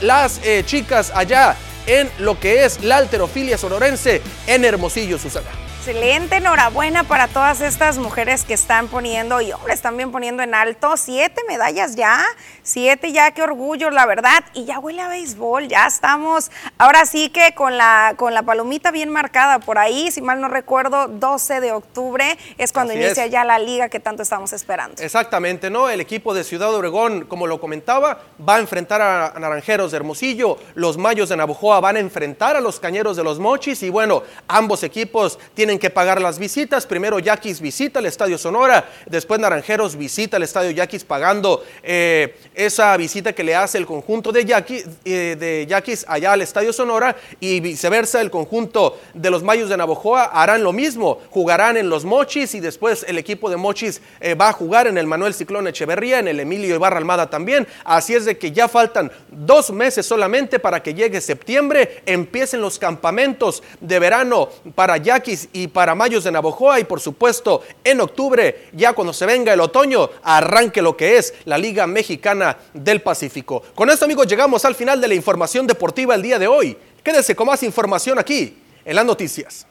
[0.00, 1.56] las eh, chicas allá
[1.86, 5.50] en lo que es la alterofilia sonorense en Hermosillo, Susana.
[5.84, 10.96] Excelente, enhorabuena para todas estas mujeres que están poniendo y hombres también poniendo en alto.
[10.96, 12.24] Siete medallas ya,
[12.62, 14.44] siete ya, qué orgullo, la verdad.
[14.54, 16.52] Y ya huele a béisbol, ya estamos.
[16.78, 20.46] Ahora sí que con la, con la palomita bien marcada por ahí, si mal no
[20.46, 25.02] recuerdo, 12 de octubre es cuando inicia ya la liga que tanto estamos esperando.
[25.02, 25.90] Exactamente, ¿no?
[25.90, 30.58] El equipo de Ciudad Obregón, como lo comentaba, va a enfrentar a Naranjeros de Hermosillo.
[30.76, 33.82] Los Mayos de Nabujoa van a enfrentar a los Cañeros de los Mochis.
[33.82, 36.86] Y bueno, ambos equipos tienen que pagar las visitas.
[36.86, 42.96] Primero Yaquis visita el Estadio Sonora, después Naranjeros visita el Estadio Yaquis pagando eh, esa
[42.96, 47.16] visita que le hace el conjunto de Yaquis, eh, de Yaquis allá al Estadio Sonora
[47.40, 52.04] y viceversa el conjunto de los Mayos de Navojoa harán lo mismo, jugarán en los
[52.04, 55.66] Mochis y después el equipo de Mochis eh, va a jugar en el Manuel Ciclón
[55.68, 57.66] Echeverría, en el Emilio Ibarra Almada también.
[57.84, 62.78] Así es de que ya faltan dos meses solamente para que llegue septiembre, empiecen los
[62.78, 68.00] campamentos de verano para Yaquis y y para Mayos de Navojoa y por supuesto en
[68.00, 73.00] octubre, ya cuando se venga el otoño, arranque lo que es la Liga Mexicana del
[73.00, 73.62] Pacífico.
[73.74, 76.76] Con esto amigos llegamos al final de la información deportiva el día de hoy.
[77.02, 79.66] Quédese con más información aquí en las noticias.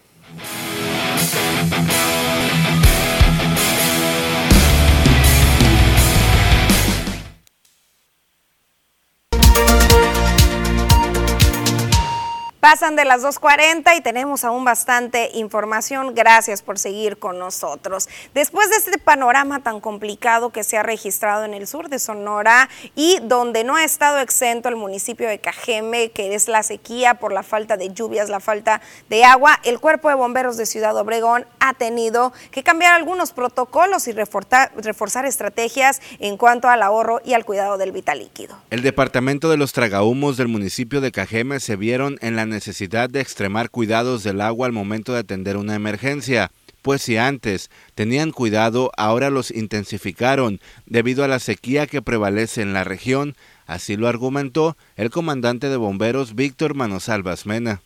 [12.62, 16.14] Pasan de las 2.40 y tenemos aún bastante información.
[16.14, 18.08] Gracias por seguir con nosotros.
[18.36, 22.70] Después de este panorama tan complicado que se ha registrado en el sur de Sonora
[22.96, 27.34] y donde no ha estado exento el municipio de Cajeme, que es la sequía por
[27.34, 31.48] la falta de lluvias, la falta de agua, el Cuerpo de Bomberos de Ciudad Obregón
[31.60, 37.44] ha tenido que cambiar algunos protocolos y reforzar, estrategias en cuanto al ahorro y al
[37.44, 38.56] cuidado del vital líquido.
[38.70, 43.22] El departamento de los tragahumos del municipio de Cajeme se vieron en la necesidad de
[43.22, 48.92] extremar cuidados del agua al momento de atender una emergencia, pues si antes tenían cuidado,
[48.98, 53.36] ahora los intensificaron debido a la sequía que prevalece en la región,
[53.68, 57.82] así lo argumentó el comandante de bomberos Víctor Manosalvas Mena.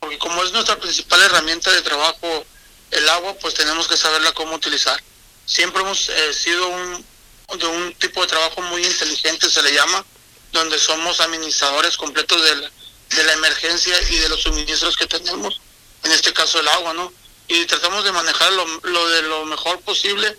[0.00, 2.44] Porque como es nuestra principal herramienta de trabajo
[2.90, 5.00] el agua, pues tenemos que saberla cómo utilizar.
[5.46, 7.04] Siempre hemos eh, sido un,
[7.58, 10.04] de un tipo de trabajo muy inteligente, se le llama,
[10.52, 12.70] donde somos administradores completos del
[13.14, 15.60] de la emergencia y de los suministros que tenemos,
[16.02, 17.12] en este caso el agua, ¿no?
[17.48, 20.36] Y tratamos de manejar lo, de lo mejor posible,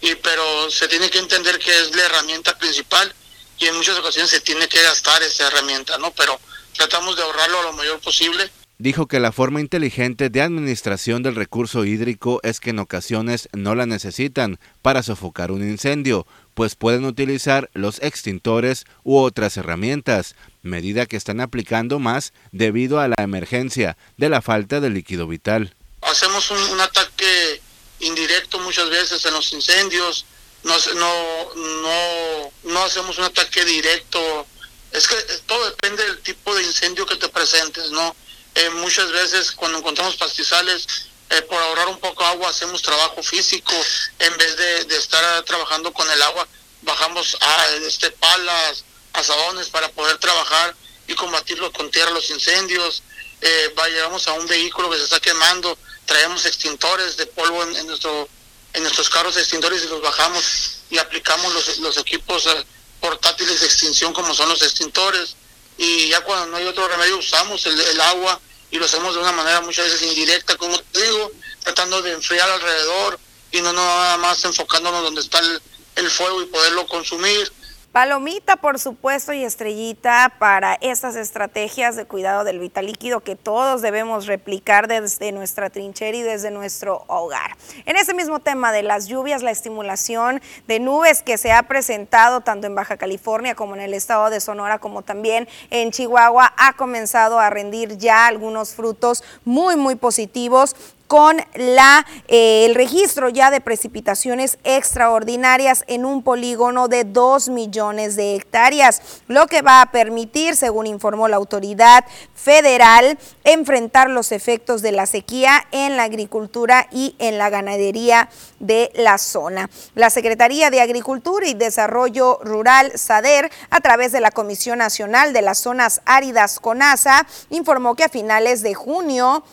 [0.00, 3.14] y, pero se tiene que entender que es la herramienta principal
[3.58, 6.10] y en muchas ocasiones se tiene que gastar esa herramienta, ¿no?
[6.12, 6.38] Pero
[6.76, 8.50] tratamos de ahorrarlo lo mayor posible
[8.82, 13.76] dijo que la forma inteligente de administración del recurso hídrico es que en ocasiones no
[13.76, 21.06] la necesitan para sofocar un incendio, pues pueden utilizar los extintores u otras herramientas, medida
[21.06, 25.74] que están aplicando más debido a la emergencia de la falta de líquido vital.
[26.02, 27.60] Hacemos un, ataque
[28.00, 30.26] indirecto muchas veces en los incendios,
[30.64, 34.46] no, no, no, no hacemos un ataque directo,
[34.92, 38.14] es que todo depende del tipo de incendio que te presentes, ¿no?
[38.54, 40.86] Eh, muchas veces cuando encontramos pastizales,
[41.30, 43.72] eh, por ahorrar un poco agua, hacemos trabajo físico
[44.18, 46.46] en vez de, estar trabajando con el agua.
[46.82, 50.74] Bajamos a este, palas, asadones para poder trabajar
[51.06, 53.02] y combatirlo con tierra los incendios.
[53.40, 58.28] Eh, llevamos a un vehículo que se está quemando, traemos extintores de polvo en, nuestro
[58.72, 62.64] en nuestros carros extintores y los bajamos y aplicamos los, los equipos eh,
[63.00, 65.36] portátiles de extinción como son los extintores
[65.76, 68.40] y ya cuando no hay otro remedio usamos el, agua
[68.70, 71.32] y lo hacemos de una manera muchas veces indirecta, como te digo,
[71.62, 73.18] tratando de enfriar alrededor
[73.50, 75.60] y no nada más enfocándonos donde está el,
[75.96, 77.52] el fuego y poderlo consumir
[77.92, 83.82] Palomita, por supuesto, y estrellita para estas estrategias de cuidado del vital líquido que todos
[83.82, 87.54] debemos replicar desde nuestra trinchera y desde nuestro hogar.
[87.84, 92.40] En ese mismo tema de las lluvias, la estimulación de nubes que se ha presentado
[92.40, 96.72] tanto en Baja California como en el estado de Sonora, como también en Chihuahua, ha
[96.72, 100.76] comenzado a rendir ya algunos frutos muy, muy positivos
[101.12, 108.34] con eh, el registro ya de precipitaciones extraordinarias en un polígono de 2 millones de
[108.34, 114.92] hectáreas, lo que va a permitir, según informó la autoridad federal, enfrentar los efectos de
[114.92, 119.68] la sequía en la agricultura y en la ganadería de la zona.
[119.94, 125.42] La Secretaría de Agricultura y Desarrollo Rural, SADER, a través de la Comisión Nacional de
[125.42, 129.44] las Zonas Áridas CONASA, informó que a finales de junio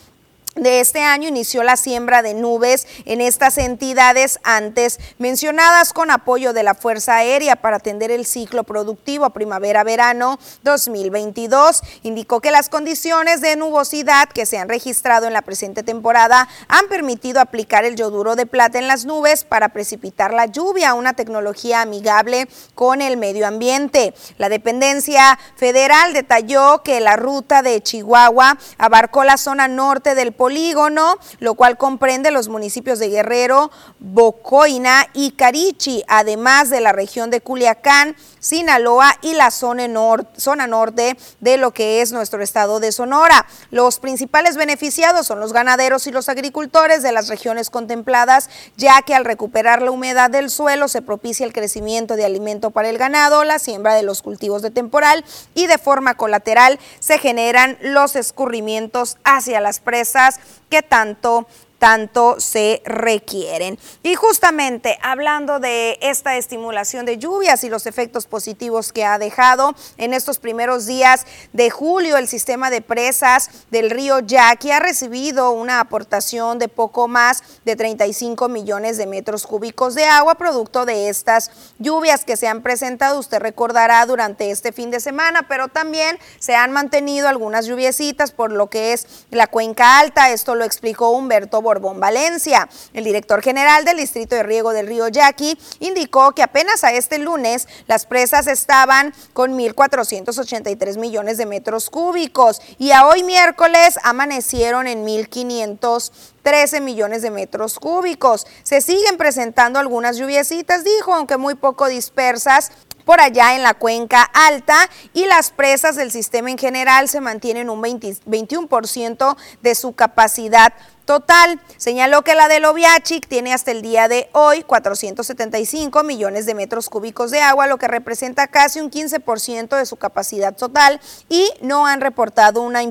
[0.55, 6.53] de este año inició la siembra de nubes en estas entidades antes mencionadas con apoyo
[6.53, 11.81] de la Fuerza Aérea para atender el ciclo productivo primavera-verano 2022.
[12.01, 16.87] Indicó que las condiciones de nubosidad que se han registrado en la presente temporada han
[16.87, 21.81] permitido aplicar el yoduro de plata en las nubes para precipitar la lluvia, una tecnología
[21.81, 24.15] amigable con el medio ambiente.
[24.39, 31.17] La dependencia federal detalló que la ruta de Chihuahua abarcó la zona norte del polígono,
[31.39, 37.41] lo cual comprende los municipios de Guerrero, Bocoina y Carichi, además de la región de
[37.41, 43.45] Culiacán, Sinaloa y la zona, norte de lo que es nuestro estado de Sonora.
[43.71, 49.15] Los principales beneficiados son los ganaderos y los agricultores de las regiones contempladas, ya que
[49.15, 53.43] al recuperar la humedad del suelo se propicia el crecimiento de alimento para el ganado,
[53.43, 55.23] la siembra de los cultivos de temporal
[55.53, 61.47] y de forma colateral se generan los escurrimientos hacia las presas que tanto
[61.79, 63.79] tanto se requieren.
[64.03, 69.73] Y justamente hablando de esta estimulación de lluvias y los efectos positivos que ha dejado
[69.97, 75.51] en estos primeros días de julio, el sistema de presas del río Yaqui ha recibido
[75.51, 81.09] una aportación de poco más de 35 millones de metros cúbicos de agua producto de
[81.09, 86.19] estas lluvias que se han presentado, usted recordará, durante este fin de semana, pero también
[86.39, 91.11] se han mantenido algunas lluviecitas por lo que es la cuenca alta, esto lo explicó
[91.11, 92.67] Humberto Borbón Valencia.
[92.93, 97.19] El director general del Distrito de Riego del Río Yaqui indicó que apenas a este
[97.19, 104.87] lunes las presas estaban con 1.483 millones de metros cúbicos y a hoy miércoles amanecieron
[104.87, 108.47] en 1.513 millones de metros cúbicos.
[108.63, 112.71] Se siguen presentando algunas lluviecitas, dijo, aunque muy poco dispersas
[113.09, 117.71] por allá en la cuenca alta y las presas del sistema en general se mantienen
[117.71, 120.73] un 21% de su capacidad
[121.09, 121.59] total.
[121.77, 126.87] Señaló que la de Loviachic tiene hasta el día de hoy 475 millones de metros
[126.87, 131.87] cúbicos de agua, lo que representa casi un 15% de su capacidad total y no
[131.87, 132.81] han reportado una,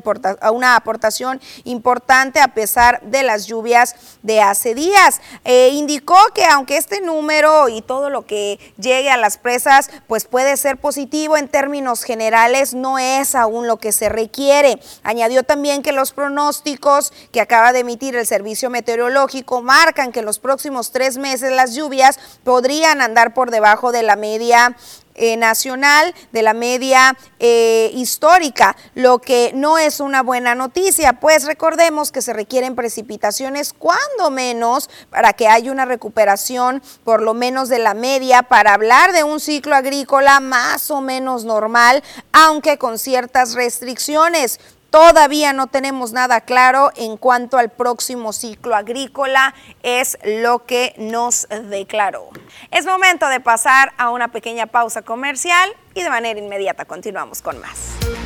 [0.51, 3.95] una aportación importante a pesar de las lluvias
[4.25, 5.21] de hace días.
[5.45, 10.25] Eh, indicó que aunque este número y todo lo que llegue a las presas pues
[10.25, 14.81] puede ser positivo en términos generales, no es aún lo que se requiere.
[15.05, 20.26] Añadió también que los pronósticos que acaba de emitir el Servicio Meteorológico marcan que en
[20.26, 24.76] los próximos tres meses las lluvias podrían andar por debajo de la media
[25.20, 31.44] eh, nacional, de la media eh, histórica, lo que no es una buena noticia, pues
[31.44, 37.68] recordemos que se requieren precipitaciones cuando menos para que haya una recuperación por lo menos
[37.68, 42.96] de la media para hablar de un ciclo agrícola más o menos normal, aunque con
[42.96, 44.61] ciertas restricciones.
[44.91, 51.47] Todavía no tenemos nada claro en cuanto al próximo ciclo agrícola, es lo que nos
[51.68, 52.30] declaró.
[52.70, 57.61] Es momento de pasar a una pequeña pausa comercial y de manera inmediata continuamos con
[57.61, 58.18] más.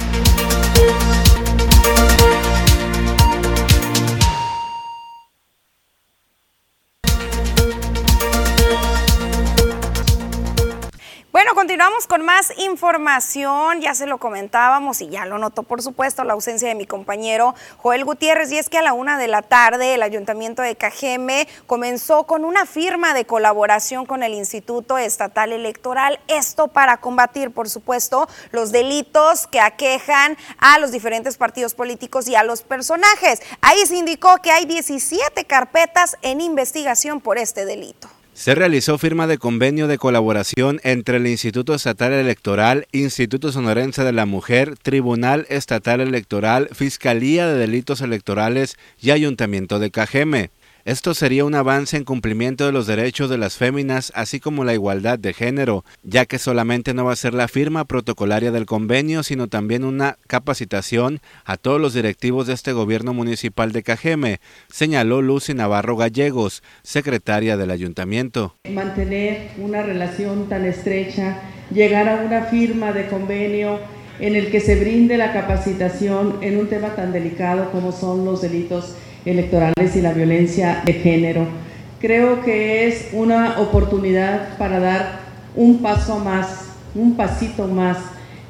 [11.62, 16.32] Continuamos con más información, ya se lo comentábamos y ya lo notó por supuesto la
[16.32, 19.94] ausencia de mi compañero Joel Gutiérrez y es que a la una de la tarde
[19.94, 26.18] el ayuntamiento de Cajeme comenzó con una firma de colaboración con el Instituto Estatal Electoral,
[26.26, 32.34] esto para combatir por supuesto los delitos que aquejan a los diferentes partidos políticos y
[32.34, 33.40] a los personajes.
[33.60, 38.08] Ahí se indicó que hay 17 carpetas en investigación por este delito.
[38.34, 44.12] Se realizó firma de convenio de colaboración entre el Instituto Estatal Electoral, Instituto Sonorense de
[44.12, 50.50] la Mujer, Tribunal Estatal Electoral, Fiscalía de Delitos Electorales y Ayuntamiento de Cajeme.
[50.84, 54.74] Esto sería un avance en cumplimiento de los derechos de las féminas, así como la
[54.74, 59.22] igualdad de género, ya que solamente no va a ser la firma protocolaria del convenio,
[59.22, 64.40] sino también una capacitación a todos los directivos de este gobierno municipal de Cajeme,
[64.72, 68.56] señaló Lucy Navarro Gallegos, secretaria del ayuntamiento.
[68.68, 73.78] Mantener una relación tan estrecha, llegar a una firma de convenio
[74.18, 78.42] en el que se brinde la capacitación en un tema tan delicado como son los
[78.42, 81.46] delitos electorales y la violencia de género.
[82.00, 85.20] Creo que es una oportunidad para dar
[85.54, 87.98] un paso más, un pasito más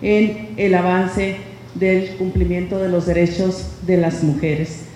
[0.01, 1.37] en el avance
[1.75, 4.92] del cumplimiento de los derechos de las mujeres.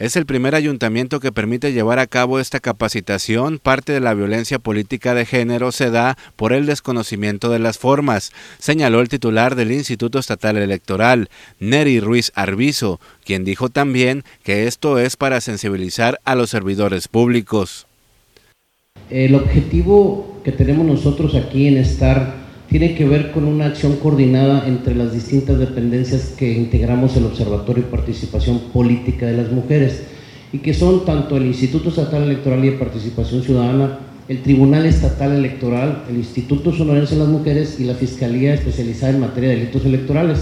[0.00, 3.58] Es el primer ayuntamiento que permite llevar a cabo esta capacitación.
[3.58, 8.32] Parte de la violencia política de género se da por el desconocimiento de las formas,
[8.58, 11.28] señaló el titular del Instituto Estatal Electoral,
[11.58, 17.86] Neri Ruiz Arbizo, quien dijo también que esto es para sensibilizar a los servidores públicos.
[19.10, 22.39] El objetivo que tenemos nosotros aquí en estar
[22.70, 27.82] tiene que ver con una acción coordinada entre las distintas dependencias que integramos el Observatorio
[27.82, 30.04] de Participación Política de las Mujeres
[30.52, 33.98] y que son tanto el Instituto Estatal Electoral y de Participación Ciudadana,
[34.28, 39.20] el Tribunal Estatal Electoral, el Instituto Sonorense de las Mujeres y la Fiscalía especializada en
[39.20, 40.38] materia de delitos electorales.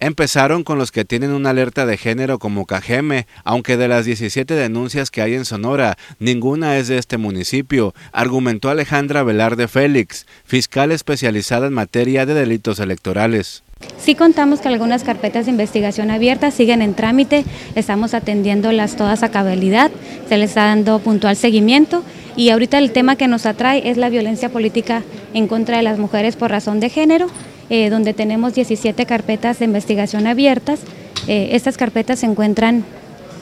[0.00, 4.54] Empezaron con los que tienen una alerta de género como Cajeme, aunque de las 17
[4.54, 10.92] denuncias que hay en Sonora, ninguna es de este municipio, argumentó Alejandra Velarde Félix, fiscal
[10.92, 13.64] especializada en materia de delitos electorales.
[13.98, 17.44] Sí contamos que algunas carpetas de investigación abiertas siguen en trámite,
[17.74, 19.90] estamos atendiéndolas todas a cabalidad,
[20.28, 22.04] se les está dando puntual seguimiento
[22.36, 25.02] y ahorita el tema que nos atrae es la violencia política
[25.34, 27.28] en contra de las mujeres por razón de género
[27.70, 30.80] eh, donde tenemos 17 carpetas de investigación abiertas.
[31.26, 32.84] Eh, estas carpetas se encuentran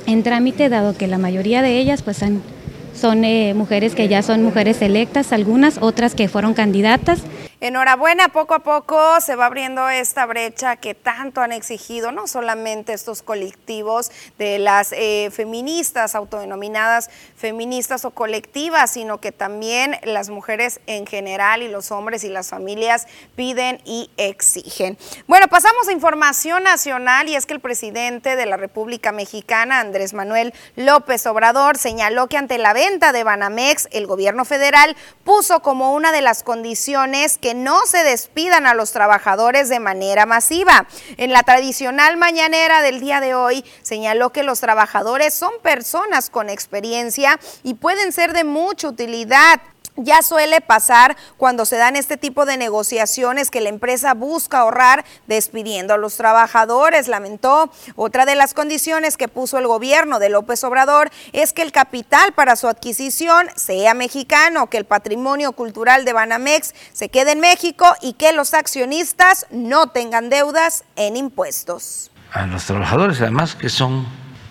[0.07, 4.43] en trámite, dado que la mayoría de ellas pues, son eh, mujeres que ya son
[4.43, 7.21] mujeres electas, algunas, otras que fueron candidatas
[7.59, 12.93] Enhorabuena, poco a poco se va abriendo esta brecha que tanto han exigido, no solamente
[12.93, 20.81] estos colectivos de las eh, feministas, autodenominadas feministas o colectivas, sino que también las mujeres
[20.87, 24.99] en general y los hombres y las familias piden y exigen.
[25.27, 30.13] Bueno, pasamos a información nacional y es que el presidente de la República Mexicana, Andrés
[30.13, 34.95] Manuel López Obrador, señaló que ante la venta de Banamex, el gobierno federal
[35.25, 40.87] puso como una de las condiciones no se despidan a los trabajadores de manera masiva.
[41.17, 46.51] En la tradicional mañanera del día de hoy señaló que los trabajadores son personas con
[46.51, 49.61] experiencia y pueden ser de mucha utilidad
[49.97, 55.05] ya suele pasar cuando se dan este tipo de negociaciones que la empresa busca ahorrar
[55.27, 57.71] despidiendo a los trabajadores, lamentó.
[57.95, 62.33] Otra de las condiciones que puso el gobierno de López Obrador es que el capital
[62.33, 67.87] para su adquisición sea mexicano, que el patrimonio cultural de Banamex se quede en México
[68.03, 72.11] y que los accionistas no tengan deudas en impuestos.
[72.33, 74.07] A los trabajadores, además que son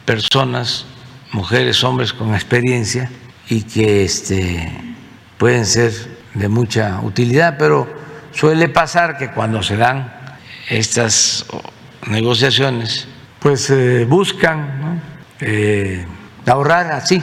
[0.06, 0.86] personas,
[1.32, 3.12] mujeres, hombres con experiencia
[3.48, 4.95] y que este
[5.46, 5.94] pueden ser
[6.34, 7.88] de mucha utilidad, pero
[8.32, 10.12] suele pasar que cuando se dan
[10.72, 11.46] estas
[12.08, 13.08] negociaciones,
[13.40, 15.04] pues eh, buscan
[15.40, 16.04] eh,
[16.48, 17.22] ahorrar así,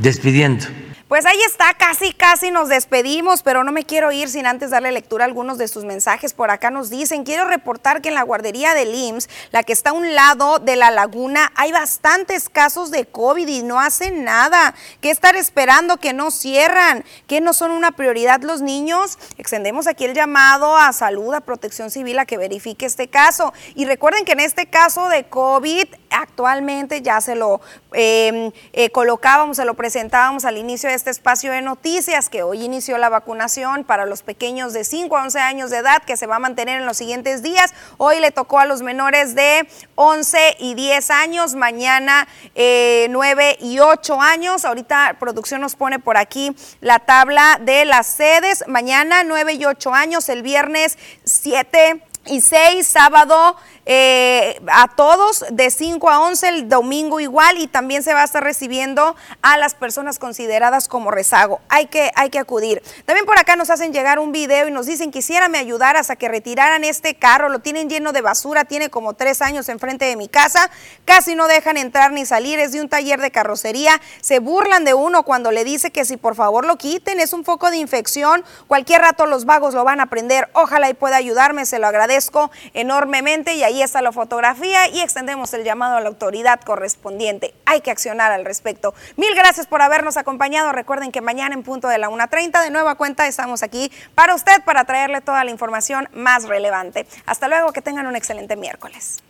[0.00, 0.66] despidiendo.
[1.12, 4.92] Pues ahí está, casi, casi nos despedimos, pero no me quiero ir sin antes darle
[4.92, 6.32] lectura a algunos de sus mensajes.
[6.32, 9.90] Por acá nos dicen, quiero reportar que en la guardería del IMSS, la que está
[9.90, 14.74] a un lado de la laguna, hay bastantes casos de COVID y no hacen nada.
[15.02, 17.04] ¿Qué estar esperando que no cierran?
[17.26, 19.18] ¿Que no son una prioridad los niños?
[19.36, 23.52] Extendemos aquí el llamado a salud, a protección civil, a que verifique este caso.
[23.74, 27.60] Y recuerden que en este caso de COVID, actualmente ya se lo
[27.92, 32.62] em, eh, colocábamos, se lo presentábamos al inicio de este espacio de noticias, que hoy
[32.62, 36.28] inició la vacunación para los pequeños de 5 a 11 años de edad, que se
[36.28, 37.74] va a mantener en los siguientes días.
[37.98, 43.80] Hoy le tocó a los menores de 11 y 10 años, mañana 9 eh, y
[43.80, 44.64] 8 años.
[44.64, 48.62] Ahorita producción nos pone por aquí la tabla de las sedes.
[48.68, 55.70] Mañana 9 y 8 años, el viernes 7 y 6, sábado eh, a todos de
[55.70, 59.74] 5 a 11, el domingo igual y también se va a estar recibiendo a las
[59.74, 61.60] personas consideradas como rezago.
[61.68, 62.82] Hay que, hay que acudir.
[63.06, 66.16] También por acá nos hacen llegar un video y nos dicen quisiera me ayudaras a
[66.16, 70.16] que retiraran este carro, lo tienen lleno de basura, tiene como tres años enfrente de
[70.16, 70.70] mi casa,
[71.04, 74.94] casi no dejan entrar ni salir, es de un taller de carrocería, se burlan de
[74.94, 78.44] uno cuando le dice que si por favor lo quiten, es un foco de infección,
[78.68, 82.50] cualquier rato los vagos lo van a prender, ojalá y pueda ayudarme, se lo agradezco
[82.74, 87.54] enormemente y ahí ahí está la fotografía y extendemos el llamado a la autoridad correspondiente.
[87.64, 88.94] Hay que accionar al respecto.
[89.16, 90.72] Mil gracias por habernos acompañado.
[90.72, 94.62] Recuerden que mañana en punto de la 1.30 de nueva cuenta estamos aquí para usted
[94.64, 97.06] para traerle toda la información más relevante.
[97.24, 99.22] Hasta luego, que tengan un excelente miércoles.